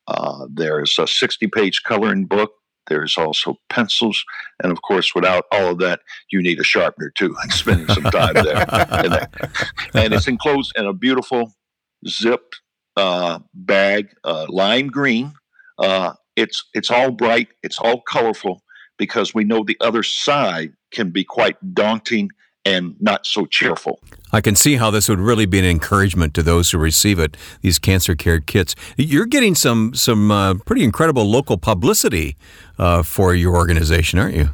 Uh, 0.08 0.46
there's 0.52 0.98
a 0.98 1.06
60 1.06 1.46
page 1.48 1.82
coloring 1.82 2.26
book. 2.26 2.52
There's 2.88 3.18
also 3.18 3.56
pencils. 3.68 4.24
And 4.62 4.70
of 4.70 4.80
course, 4.82 5.14
without 5.14 5.44
all 5.50 5.70
of 5.72 5.78
that, 5.78 6.00
you 6.30 6.40
need 6.40 6.60
a 6.60 6.64
sharpener 6.64 7.12
too, 7.16 7.34
and 7.42 7.52
spending 7.52 7.88
some 7.88 8.04
time 8.04 8.34
there. 8.34 8.64
and, 8.68 9.28
and 9.94 10.14
it's 10.14 10.28
enclosed 10.28 10.72
in 10.76 10.86
a 10.86 10.92
beautiful 10.92 11.52
zipped 12.06 12.60
uh, 12.96 13.40
bag, 13.54 14.08
uh, 14.24 14.46
lime 14.48 14.88
green. 14.88 15.32
Uh, 15.78 16.12
it's 16.36 16.64
it's 16.74 16.90
all 16.90 17.10
bright, 17.10 17.48
it's 17.62 17.78
all 17.78 18.02
colorful 18.02 18.62
because 18.96 19.34
we 19.34 19.44
know 19.44 19.64
the 19.64 19.76
other 19.80 20.02
side 20.02 20.72
can 20.90 21.10
be 21.10 21.24
quite 21.24 21.56
daunting 21.74 22.30
and 22.64 22.96
not 23.00 23.24
so 23.26 23.46
cheerful. 23.46 24.00
I 24.32 24.40
can 24.40 24.56
see 24.56 24.74
how 24.74 24.90
this 24.90 25.08
would 25.08 25.20
really 25.20 25.46
be 25.46 25.60
an 25.60 25.64
encouragement 25.64 26.34
to 26.34 26.42
those 26.42 26.72
who 26.72 26.78
receive 26.78 27.20
it. 27.20 27.36
These 27.62 27.78
cancer 27.78 28.16
care 28.16 28.40
kits. 28.40 28.74
You're 28.96 29.26
getting 29.26 29.54
some 29.54 29.94
some 29.94 30.30
uh, 30.30 30.54
pretty 30.54 30.82
incredible 30.82 31.24
local 31.24 31.58
publicity 31.58 32.36
uh, 32.78 33.04
for 33.04 33.34
your 33.34 33.54
organization, 33.54 34.18
aren't 34.18 34.34
you? 34.34 34.50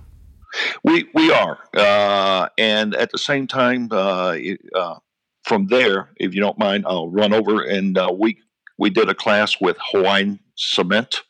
We 0.84 1.06
we 1.14 1.32
are, 1.32 1.58
uh, 1.74 2.48
and 2.58 2.94
at 2.94 3.10
the 3.10 3.18
same 3.18 3.46
time, 3.46 3.88
uh, 3.90 4.36
uh, 4.74 4.96
from 5.44 5.68
there, 5.68 6.10
if 6.16 6.34
you 6.34 6.42
don't 6.42 6.58
mind, 6.58 6.84
I'll 6.86 7.08
run 7.08 7.32
over 7.32 7.62
and 7.62 7.96
uh, 7.96 8.12
we 8.14 8.38
we 8.76 8.90
did 8.90 9.08
a 9.08 9.14
class 9.14 9.58
with 9.60 9.78
Hawaiian 9.90 10.38
Cement 10.54 11.22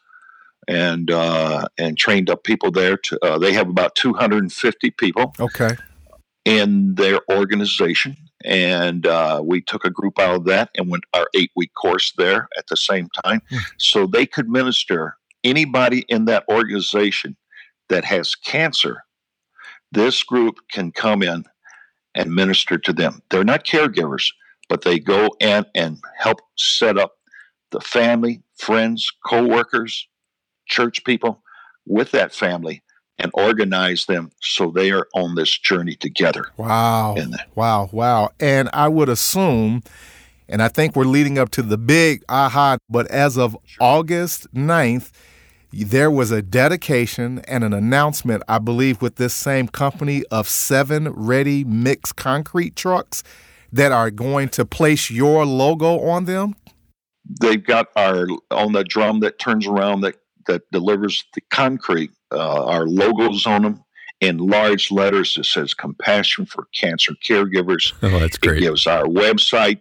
and 0.68 1.10
uh, 1.10 1.66
and 1.78 1.98
trained 1.98 2.30
up 2.30 2.44
people 2.44 2.70
there. 2.70 2.96
To, 2.96 3.18
uh, 3.24 3.38
they 3.38 3.52
have 3.52 3.68
about 3.68 3.94
250 3.96 4.90
people. 4.92 5.34
Okay. 5.38 5.76
In 6.44 6.96
their 6.96 7.20
organization, 7.30 8.16
and 8.44 9.06
uh, 9.06 9.40
we 9.44 9.60
took 9.60 9.84
a 9.84 9.90
group 9.90 10.18
out 10.18 10.34
of 10.34 10.44
that 10.46 10.70
and 10.76 10.90
went 10.90 11.04
our 11.14 11.28
eight 11.34 11.52
week 11.54 11.72
course 11.74 12.12
there 12.18 12.48
at 12.58 12.66
the 12.66 12.76
same 12.76 13.08
time, 13.24 13.42
mm. 13.50 13.60
so 13.78 14.06
they 14.06 14.26
could 14.26 14.48
minister 14.48 15.16
anybody 15.44 16.04
in 16.08 16.24
that 16.24 16.44
organization 16.50 17.36
that 17.88 18.04
has 18.04 18.34
cancer. 18.34 19.04
This 19.92 20.22
group 20.22 20.56
can 20.72 20.90
come 20.90 21.22
in 21.22 21.44
and 22.14 22.34
minister 22.34 22.78
to 22.78 22.92
them. 22.92 23.22
They're 23.30 23.44
not 23.44 23.64
caregivers, 23.64 24.32
but 24.68 24.82
they 24.82 24.98
go 24.98 25.28
in 25.40 25.64
and 25.74 25.98
help 26.18 26.40
set 26.56 26.98
up 26.98 27.12
the 27.70 27.80
family, 27.80 28.42
friends, 28.58 29.06
co-workers, 29.26 30.08
church 30.66 31.04
people 31.04 31.42
with 31.86 32.10
that 32.12 32.32
family 32.34 32.82
and 33.18 33.30
organize 33.34 34.06
them 34.06 34.30
so 34.40 34.70
they 34.70 34.90
are 34.90 35.06
on 35.14 35.34
this 35.34 35.58
journey 35.58 35.94
together. 35.94 36.46
Wow. 36.56 37.16
Wow. 37.54 37.88
Wow. 37.92 38.30
And 38.40 38.68
I 38.72 38.88
would 38.88 39.08
assume, 39.08 39.82
and 40.48 40.62
I 40.62 40.68
think 40.68 40.96
we're 40.96 41.04
leading 41.04 41.38
up 41.38 41.50
to 41.50 41.62
the 41.62 41.78
big 41.78 42.24
aha, 42.28 42.78
but 42.88 43.06
as 43.08 43.38
of 43.38 43.56
August 43.80 44.52
9th, 44.54 45.10
there 45.72 46.10
was 46.10 46.30
a 46.30 46.42
dedication 46.42 47.38
and 47.40 47.64
an 47.64 47.72
announcement, 47.72 48.42
I 48.46 48.58
believe, 48.58 49.00
with 49.00 49.16
this 49.16 49.34
same 49.34 49.68
company 49.68 50.22
of 50.30 50.46
seven 50.48 51.08
ready 51.10 51.64
mix 51.64 52.12
concrete 52.12 52.76
trucks 52.76 53.22
that 53.72 53.90
are 53.90 54.10
going 54.10 54.50
to 54.50 54.66
place 54.66 55.10
your 55.10 55.46
logo 55.46 56.00
on 56.00 56.26
them. 56.26 56.54
They've 57.40 57.64
got 57.64 57.86
our 57.96 58.26
on 58.50 58.72
the 58.72 58.84
drum 58.84 59.20
that 59.20 59.38
turns 59.38 59.66
around 59.66 60.02
that 60.02 60.16
that 60.46 60.62
delivers 60.70 61.24
the 61.34 61.40
concrete. 61.50 62.10
Uh, 62.30 62.64
our 62.64 62.86
logos 62.86 63.46
on 63.46 63.62
them 63.62 63.84
in 64.20 64.38
large 64.38 64.90
letters. 64.90 65.34
that 65.34 65.44
says 65.44 65.74
"Compassion 65.74 66.46
for 66.46 66.66
Cancer 66.74 67.14
Caregivers." 67.24 67.92
Oh, 68.02 68.18
that's 68.18 68.38
great. 68.38 68.58
It 68.58 68.60
gives 68.60 68.86
our 68.86 69.04
website, 69.04 69.80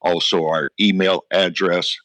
also 0.00 0.46
our 0.46 0.70
email 0.80 1.24
address, 1.30 1.96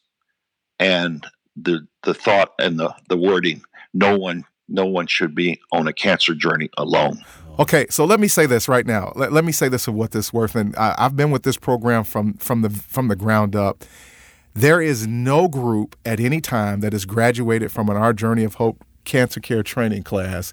and 0.79 1.25
the 1.55 1.87
the 2.03 2.13
thought 2.13 2.53
and 2.59 2.79
the 2.79 2.93
the 3.09 3.17
wording. 3.17 3.61
No 3.93 4.17
one 4.17 4.45
no 4.67 4.85
one 4.85 5.07
should 5.07 5.35
be 5.35 5.59
on 5.71 5.87
a 5.87 5.93
cancer 5.93 6.33
journey 6.33 6.69
alone. 6.77 7.23
Okay, 7.59 7.85
so 7.89 8.05
let 8.05 8.19
me 8.19 8.27
say 8.27 8.45
this 8.45 8.67
right 8.67 8.85
now. 8.85 9.11
Let, 9.15 9.33
let 9.33 9.43
me 9.43 9.51
say 9.51 9.67
this 9.67 9.87
of 9.87 9.93
what 9.93 10.11
this 10.11 10.31
worth, 10.31 10.55
and 10.55 10.75
I, 10.77 10.95
I've 10.97 11.15
been 11.15 11.31
with 11.31 11.43
this 11.43 11.57
program 11.57 12.03
from 12.03 12.33
from 12.35 12.61
the 12.61 12.69
from 12.69 13.07
the 13.07 13.15
ground 13.15 13.55
up. 13.55 13.83
There 14.53 14.81
is 14.81 15.07
no 15.07 15.47
group 15.47 15.95
at 16.05 16.19
any 16.19 16.41
time 16.41 16.81
that 16.81 16.91
has 16.91 17.05
graduated 17.05 17.71
from 17.71 17.89
an 17.89 17.95
Our 17.95 18.11
Journey 18.11 18.43
of 18.43 18.55
Hope 18.55 18.83
cancer 19.05 19.39
care 19.39 19.63
training 19.63 20.03
class 20.03 20.51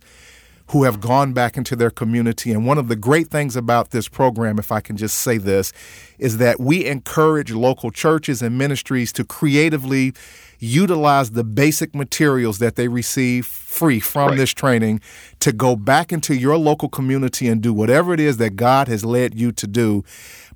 who 0.71 0.85
have 0.85 1.01
gone 1.01 1.33
back 1.33 1.57
into 1.57 1.75
their 1.75 1.91
community. 1.91 2.53
And 2.53 2.65
one 2.65 2.79
of 2.79 2.89
the 2.89 2.95
great 2.95 3.29
things 3.29 3.57
about 3.57 3.91
this 3.91 4.07
program, 4.07 4.59
if 4.59 4.71
I 4.71 4.81
can 4.81 4.97
just 4.97 5.17
say 5.17 5.37
this, 5.37 5.73
is 6.19 6.37
that 6.39 6.61
we 6.61 6.87
encourage 6.87 7.51
local 7.51 7.91
churches 7.91 8.41
and 8.41 8.57
ministries 8.57 9.13
to 9.15 9.25
creatively 9.25 10.13
utilize 10.59 11.31
the 11.31 11.45
basic 11.45 11.95
materials 11.95 12.59
that 12.59 12.77
they 12.77 12.89
receive 12.89 13.47
free 13.47 14.01
from 14.01 14.31
right. 14.31 14.39
this 14.39 14.53
training 14.53 15.01
to 15.41 15.53
go 15.53 15.77
back 15.77 16.13
into 16.13 16.35
your 16.35 16.57
local 16.57 16.89
community 16.89 17.47
and 17.49 17.63
do 17.63 17.73
whatever 17.73 18.13
it 18.13 18.21
is 18.21 18.39
that 18.39 18.57
God 18.57 18.89
has 18.89 19.05
led 19.05 19.35
you 19.35 19.53
to 19.53 19.67
do. 19.67 20.05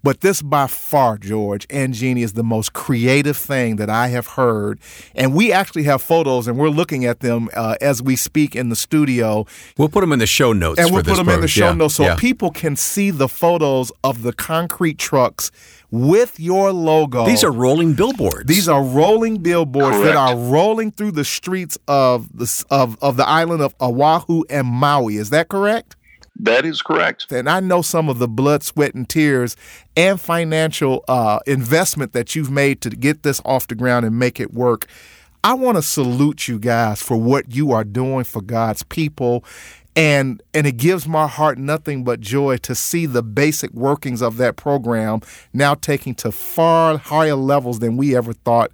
But 0.02 0.20
this 0.20 0.42
by 0.42 0.66
far, 0.66 1.16
George 1.16 1.66
and 1.70 1.94
Jeannie, 1.94 2.22
is 2.22 2.32
the 2.32 2.42
most 2.42 2.72
creative 2.72 3.36
thing 3.36 3.76
that 3.76 3.88
I 3.88 4.08
have 4.08 4.26
heard. 4.28 4.80
And 5.14 5.32
we 5.32 5.52
actually 5.52 5.84
have 5.84 6.02
photos, 6.02 6.48
and 6.48 6.58
we're 6.58 6.70
looking 6.70 7.04
at 7.04 7.20
them 7.20 7.48
uh, 7.54 7.76
as 7.80 8.02
we 8.02 8.16
speak 8.16 8.56
in 8.56 8.68
the 8.68 8.74
studio. 8.74 9.46
We'll 9.78 9.88
put 9.88 10.00
them 10.00 10.12
in 10.12 10.18
the 10.18 10.26
show 10.26 10.52
notes. 10.52 10.80
And 10.80 10.90
we'll 10.90 11.04
put 11.04 11.14
them 11.14 11.26
program. 11.26 11.36
in 11.36 11.40
the 11.42 11.48
show 11.48 11.68
yeah. 11.68 11.74
notes 11.74 11.94
so 11.94 12.02
yeah. 12.02 12.16
people 12.16 12.50
can 12.50 12.74
see 12.74 13.10
the 13.10 13.28
photos 13.28 13.92
of 14.02 14.22
the 14.22 14.32
concrete 14.32 14.98
trucks 14.98 15.52
with 15.92 16.40
your 16.40 16.72
logo. 16.72 17.26
These 17.26 17.44
are 17.44 17.52
rolling 17.52 17.92
billboards. 17.92 18.46
These 18.46 18.66
are 18.66 18.82
rolling 18.82 19.38
billboards 19.38 19.98
Correct. 19.98 20.14
that 20.14 20.16
are 20.16 20.36
rolling 20.36 20.90
through 20.90 21.12
the 21.12 21.24
streets 21.24 21.78
of 21.86 22.34
the 22.36 22.64
of, 22.70 22.98
of 23.02 23.16
the 23.16 23.28
island 23.28 23.62
of 23.62 23.74
Oahu 23.80 24.42
and 24.48 24.66
Maui. 24.66 25.16
Is 25.16 25.30
that 25.30 25.48
correct? 25.48 25.94
That 26.34 26.64
is 26.64 26.80
correct. 26.80 27.30
And 27.30 27.48
I 27.48 27.60
know 27.60 27.82
some 27.82 28.08
of 28.08 28.18
the 28.18 28.26
blood, 28.26 28.62
sweat, 28.62 28.94
and 28.94 29.06
tears 29.06 29.54
and 29.94 30.18
financial 30.18 31.04
uh, 31.06 31.40
investment 31.46 32.14
that 32.14 32.34
you've 32.34 32.50
made 32.50 32.80
to 32.80 32.90
get 32.90 33.22
this 33.22 33.42
off 33.44 33.68
the 33.68 33.74
ground 33.74 34.06
and 34.06 34.18
make 34.18 34.40
it 34.40 34.54
work. 34.54 34.86
I 35.44 35.54
want 35.54 35.76
to 35.76 35.82
salute 35.82 36.48
you 36.48 36.58
guys 36.58 37.02
for 37.02 37.18
what 37.18 37.54
you 37.54 37.72
are 37.72 37.84
doing 37.84 38.24
for 38.24 38.40
God's 38.40 38.82
people. 38.82 39.44
And 39.94 40.42
and 40.54 40.66
it 40.66 40.78
gives 40.78 41.06
my 41.06 41.26
heart 41.28 41.58
nothing 41.58 42.02
but 42.02 42.20
joy 42.20 42.56
to 42.58 42.74
see 42.74 43.04
the 43.04 43.22
basic 43.22 43.72
workings 43.72 44.22
of 44.22 44.38
that 44.38 44.56
program 44.56 45.20
now 45.52 45.74
taking 45.74 46.14
to 46.16 46.32
far 46.32 46.96
higher 46.96 47.34
levels 47.34 47.80
than 47.80 47.96
we 47.96 48.16
ever 48.16 48.32
thought 48.32 48.70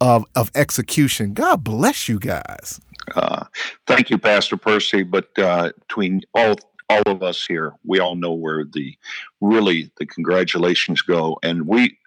of 0.00 0.24
of 0.36 0.50
execution. 0.54 1.32
God 1.32 1.64
bless 1.64 2.08
you 2.08 2.18
guys. 2.18 2.80
Uh, 3.14 3.44
thank 3.86 4.10
you, 4.10 4.18
Pastor 4.18 4.56
Percy. 4.56 5.02
But 5.02 5.36
uh, 5.38 5.72
between 5.80 6.22
all 6.34 6.54
all 6.88 7.02
of 7.06 7.22
us 7.22 7.44
here, 7.44 7.72
we 7.84 8.00
all 8.00 8.16
know 8.16 8.32
where 8.32 8.64
the 8.64 8.96
really 9.40 9.90
the 9.98 10.06
congratulations 10.06 11.02
go. 11.02 11.38
And 11.42 11.66
we 11.66 11.98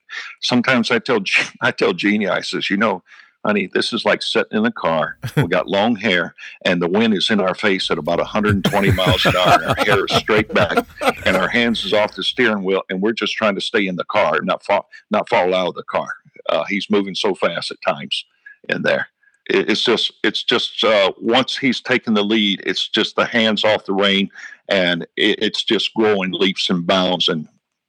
sometimes 0.42 0.92
I 0.92 1.00
tell 1.00 1.20
I 1.62 1.72
tell 1.72 1.94
Jeannie, 1.94 2.28
I 2.28 2.42
says, 2.42 2.70
you 2.70 2.78
know, 2.78 3.04
honey, 3.46 3.68
this 3.68 3.94
is 3.94 4.06
like 4.06 4.22
sitting 4.22 4.58
in 4.58 4.66
a 4.66 4.72
car. 4.72 5.18
We 5.38 5.48
got 5.48 5.68
long 5.68 5.96
hair, 5.96 6.36
and 6.66 6.82
the 6.82 6.88
wind 6.88 7.14
is 7.14 7.30
in 7.30 7.40
our 7.40 7.56
face 7.56 7.90
at 7.92 7.98
about 7.98 8.20
120 8.20 8.92
miles 8.92 9.26
an 9.26 9.36
hour, 9.36 9.54
and 9.54 9.64
our 9.66 9.86
hair 9.86 10.06
is 10.06 10.16
straight 10.16 10.54
back, 10.54 10.86
and 11.26 11.36
our 11.36 11.48
hands 11.48 11.84
is 11.86 11.94
off 11.94 12.16
the 12.16 12.24
steering 12.24 12.64
wheel, 12.64 12.84
and 12.90 13.02
we're 13.02 13.14
just 13.14 13.34
trying 13.34 13.56
to 13.56 13.62
stay 13.62 13.88
in 13.88 13.96
the 13.96 14.06
car, 14.06 14.40
not 14.42 14.64
fall, 14.64 14.90
not 15.12 15.28
fall 15.30 15.54
out 15.54 15.70
of 15.70 15.76
the 15.76 15.84
car. 15.84 16.10
Uh, 16.50 16.64
he's 16.66 16.90
moving 16.90 17.16
so 17.16 17.34
fast 17.36 17.72
at 17.72 17.78
times 17.82 18.26
in 18.70 18.82
there 18.82 19.08
it's 19.48 19.84
just 19.84 20.14
it's 20.24 20.44
just 20.44 20.84
uh, 20.84 21.12
once 21.20 21.58
he's 21.58 21.82
taken 21.82 22.14
the 22.14 22.24
lead, 22.24 22.62
it's 22.66 22.88
just 22.88 23.16
the 23.16 23.26
hands 23.26 23.64
off 23.64 23.86
the 23.86 23.94
rein, 23.94 24.30
and 24.70 25.04
it, 25.18 25.42
it's 25.42 25.64
just 25.64 25.94
growing 25.94 26.32
leaps 26.32 26.70
and 26.70 26.88
bounds 26.88 27.28
and 27.28 27.48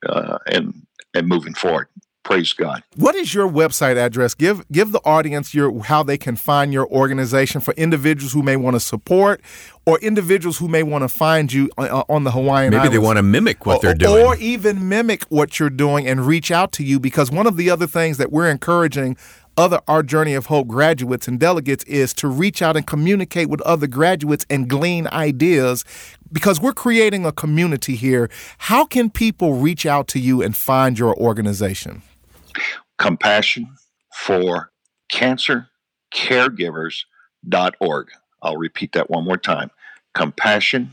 uh, 0.09 0.39
and 0.47 0.87
and 1.15 1.29
moving 1.29 1.55
forward. 1.55 1.87
Praise 2.25 2.53
God. 2.53 2.83
What 2.97 3.15
is 3.15 3.33
your 3.33 3.49
website 3.49 3.97
address? 3.97 4.35
Give 4.35 4.67
give 4.73 4.91
the 4.93 5.01
audience 5.05 5.55
your 5.55 5.83
how 5.85 6.03
they 6.03 6.19
can 6.19 6.37
find 6.37 6.73
your 6.73 6.89
organization 6.89 7.61
for 7.61 7.73
individuals 7.75 8.33
who 8.33 8.43
may 8.43 8.57
want 8.57 8.75
to 8.75 8.81
support 8.81 9.41
or 9.87 9.99
individuals 10.01 10.59
who 10.59 10.67
may 10.67 10.83
want 10.83 11.03
to 11.03 11.09
find 11.09 11.53
you 11.53 11.71
on, 11.79 12.05
on 12.09 12.25
the 12.25 12.33
Hawaiian 12.33 12.71
Maybe 12.71 12.81
Islands. 12.81 12.93
they 12.93 12.99
want 12.99 13.19
to 13.19 13.23
mimic 13.23 13.67
what 13.67 13.77
or, 13.77 13.83
they're 13.83 13.95
doing. 13.95 14.25
Or 14.25 14.37
even 14.37 14.89
mimic 14.89 15.25
what 15.25 15.61
you're 15.61 15.71
doing 15.71 16.09
and 16.09 16.27
reach 16.27 16.51
out 16.51 16.73
to 16.73 16.85
you 16.85 16.99
because 16.99 17.31
one 17.31 17.47
of 17.47 17.57
the 17.57 17.71
other 17.71 17.87
things 17.87 18.17
that 18.19 18.33
we're 18.33 18.49
encouraging 18.49 19.17
other 19.57 19.81
Our 19.87 20.03
Journey 20.03 20.35
of 20.35 20.47
Hope 20.47 20.67
graduates 20.67 21.29
and 21.29 21.39
delegates 21.39 21.85
is 21.85 22.13
to 22.15 22.29
reach 22.29 22.61
out 22.61 22.77
and 22.77 22.85
communicate 22.87 23.49
with 23.49 23.61
other 23.61 23.87
graduates 23.87 24.45
and 24.51 24.69
glean 24.69 25.07
ideas 25.09 25.85
because 26.33 26.61
we're 26.61 26.73
creating 26.73 27.25
a 27.25 27.31
community 27.31 27.95
here. 27.95 28.29
How 28.59 28.85
can 28.85 29.11
people 29.11 29.55
reach 29.55 29.87
out 29.87 30.09
to 30.09 30.19
you 30.19 30.43
and 30.43 30.57
find 30.57 30.99
your 30.99 31.15
organization? 31.15 32.03
Compassion 32.99 33.75
for 34.15 34.71
Cancer 35.11 35.69
Caregivers.org. 36.15 38.09
I'll 38.43 38.57
repeat 38.57 38.93
that 38.93 39.11
one 39.11 39.25
more 39.25 39.37
time. 39.37 39.71
Compassion 40.15 40.91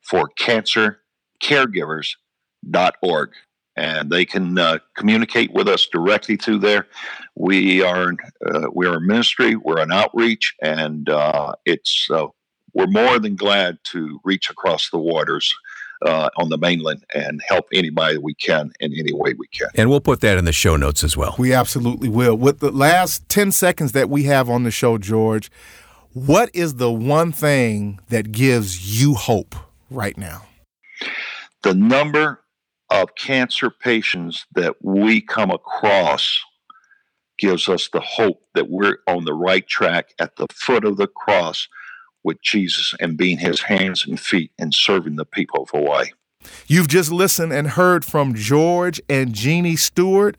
for 0.00 0.28
Cancer 0.36 1.00
Caregivers.org. 1.42 3.30
And 3.76 4.10
they 4.10 4.24
can 4.24 4.56
uh, 4.56 4.78
communicate 4.96 5.52
with 5.52 5.68
us 5.68 5.88
directly 5.90 6.36
through 6.36 6.60
there. 6.60 6.86
We 7.34 7.82
are 7.82 8.14
uh, 8.46 8.68
we 8.72 8.86
are 8.86 8.98
a 8.98 9.00
ministry. 9.00 9.56
We're 9.56 9.80
an 9.80 9.90
outreach, 9.90 10.54
and 10.62 11.08
uh, 11.08 11.54
it's 11.66 12.08
uh, 12.08 12.28
we're 12.72 12.86
more 12.86 13.18
than 13.18 13.34
glad 13.34 13.78
to 13.84 14.20
reach 14.22 14.48
across 14.48 14.90
the 14.90 14.98
waters 14.98 15.52
uh, 16.04 16.28
on 16.36 16.50
the 16.50 16.58
mainland 16.58 17.04
and 17.14 17.42
help 17.46 17.66
anybody 17.72 18.18
we 18.18 18.34
can 18.34 18.72
in 18.80 18.92
any 18.92 19.12
way 19.12 19.34
we 19.34 19.46
can. 19.48 19.68
And 19.74 19.90
we'll 19.90 20.00
put 20.00 20.20
that 20.20 20.38
in 20.38 20.44
the 20.44 20.52
show 20.52 20.76
notes 20.76 21.02
as 21.02 21.16
well. 21.16 21.34
We 21.38 21.52
absolutely 21.52 22.08
will. 22.08 22.36
With 22.36 22.60
the 22.60 22.70
last 22.70 23.28
10 23.28 23.52
seconds 23.52 23.92
that 23.92 24.10
we 24.10 24.24
have 24.24 24.48
on 24.50 24.64
the 24.64 24.70
show, 24.70 24.98
George, 24.98 25.50
what 26.12 26.50
is 26.54 26.74
the 26.74 26.92
one 26.92 27.32
thing 27.32 27.98
that 28.08 28.32
gives 28.32 29.00
you 29.00 29.14
hope 29.14 29.56
right 29.90 30.16
now? 30.16 30.46
The 31.62 31.74
number 31.74 32.40
of 32.90 33.14
cancer 33.16 33.70
patients 33.70 34.46
that 34.54 34.76
we 34.82 35.20
come 35.20 35.50
across 35.50 36.40
gives 37.38 37.68
us 37.68 37.88
the 37.92 38.00
hope 38.00 38.42
that 38.54 38.68
we're 38.68 38.98
on 39.08 39.24
the 39.24 39.32
right 39.32 39.66
track 39.66 40.14
at 40.20 40.36
the 40.36 40.46
foot 40.52 40.84
of 40.84 40.98
the 40.98 41.08
cross 41.08 41.68
with 42.24 42.40
Jesus 42.42 42.94
and 42.98 43.16
being 43.16 43.38
his 43.38 43.60
hands 43.60 44.06
and 44.06 44.18
feet 44.18 44.50
and 44.58 44.74
serving 44.74 45.16
the 45.16 45.24
people 45.24 45.62
of 45.62 45.70
Hawaii. 45.70 46.08
You've 46.66 46.88
just 46.88 47.12
listened 47.12 47.52
and 47.52 47.68
heard 47.68 48.04
from 48.04 48.34
George 48.34 49.00
and 49.08 49.32
Jeannie 49.32 49.76
Stewart. 49.76 50.36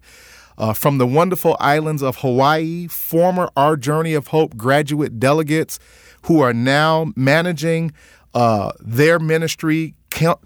Uh, 0.58 0.72
from 0.72 1.00
the 1.00 1.06
wonderful 1.06 1.58
islands 1.60 2.02
of 2.02 2.20
Hawaii, 2.20 2.88
former 2.88 3.50
Our 3.58 3.76
Journey 3.76 4.14
of 4.14 4.28
Hope 4.28 4.56
graduate 4.56 5.20
delegates 5.20 5.80
who 6.28 6.40
are 6.40 6.54
now 6.54 7.12
managing 7.18 7.92
uh, 8.34 8.72
their 8.80 9.20
ministry, 9.20 9.96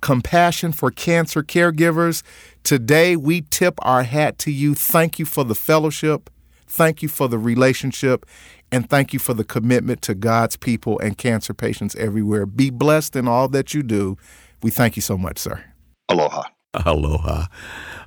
Compassion 0.02 0.71
for 0.71 0.89
Cancer 0.89 1.43
Caregivers. 1.43 2.23
Today, 2.63 3.15
we 3.15 3.41
tip 3.41 3.75
our 3.84 4.02
hat 4.02 4.39
to 4.39 4.52
you. 4.52 4.73
Thank 4.73 5.19
you 5.19 5.25
for 5.25 5.43
the 5.43 5.54
fellowship. 5.54 6.32
Thank 6.65 7.02
you 7.02 7.08
for 7.08 7.28
the 7.28 7.38
relationship. 7.38 8.25
And 8.71 8.89
thank 8.89 9.13
you 9.13 9.19
for 9.19 9.34
the 9.34 9.43
commitment 9.43 10.01
to 10.03 10.13
God's 10.13 10.55
people 10.55 10.99
and 10.99 11.17
cancer 11.17 11.53
patients 11.53 11.95
everywhere. 11.95 12.45
Be 12.45 12.69
blessed 12.69 13.15
in 13.15 13.27
all 13.27 13.47
that 13.49 13.73
you 13.73 13.82
do. 13.84 14.17
We 14.62 14.69
thank 14.69 14.95
you 14.95 15.01
so 15.01 15.17
much, 15.17 15.39
sir. 15.39 15.63
Aloha. 16.08 16.43
Aloha. 16.73 17.45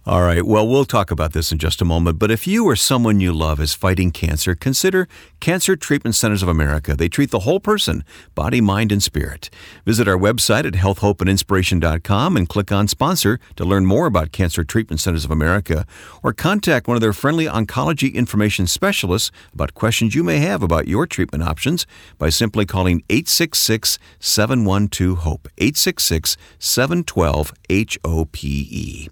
All 0.04 0.22
right. 0.22 0.44
Well, 0.44 0.66
we'll 0.66 0.84
talk 0.84 1.12
about 1.12 1.32
this 1.32 1.52
in 1.52 1.58
just 1.58 1.80
a 1.80 1.84
moment. 1.84 2.18
But 2.18 2.32
if 2.32 2.44
you 2.44 2.64
or 2.66 2.74
someone 2.74 3.20
you 3.20 3.32
love 3.32 3.60
is 3.60 3.72
fighting 3.72 4.10
cancer, 4.10 4.56
consider 4.56 5.06
Cancer 5.38 5.76
Treatment 5.76 6.16
Centers 6.16 6.42
of 6.42 6.48
America. 6.48 6.96
They 6.96 7.08
treat 7.08 7.30
the 7.30 7.40
whole 7.40 7.60
person, 7.60 8.02
body, 8.34 8.60
mind, 8.60 8.90
and 8.90 9.00
spirit. 9.00 9.48
Visit 9.86 10.08
our 10.08 10.16
website 10.18 10.66
at 10.66 10.72
healthhopeandinspiration.com 10.72 12.36
and 12.36 12.48
click 12.48 12.72
on 12.72 12.88
sponsor 12.88 13.38
to 13.54 13.64
learn 13.64 13.86
more 13.86 14.06
about 14.06 14.32
Cancer 14.32 14.64
Treatment 14.64 14.98
Centers 14.98 15.24
of 15.24 15.30
America 15.30 15.86
or 16.20 16.32
contact 16.32 16.88
one 16.88 16.96
of 16.96 17.00
their 17.00 17.12
friendly 17.12 17.46
oncology 17.46 18.12
information 18.12 18.66
specialists 18.66 19.30
about 19.54 19.74
questions 19.74 20.16
you 20.16 20.24
may 20.24 20.38
have 20.38 20.64
about 20.64 20.88
your 20.88 21.06
treatment 21.06 21.44
options 21.44 21.86
by 22.18 22.28
simply 22.28 22.66
calling 22.66 23.04
866 23.08 24.00
712 24.18 25.18
HOPE. 25.20 25.46
866 25.58 26.36
712 26.58 27.52
H 27.70 27.98
O 28.04 28.24
P 28.24 28.66
E. 28.68 29.08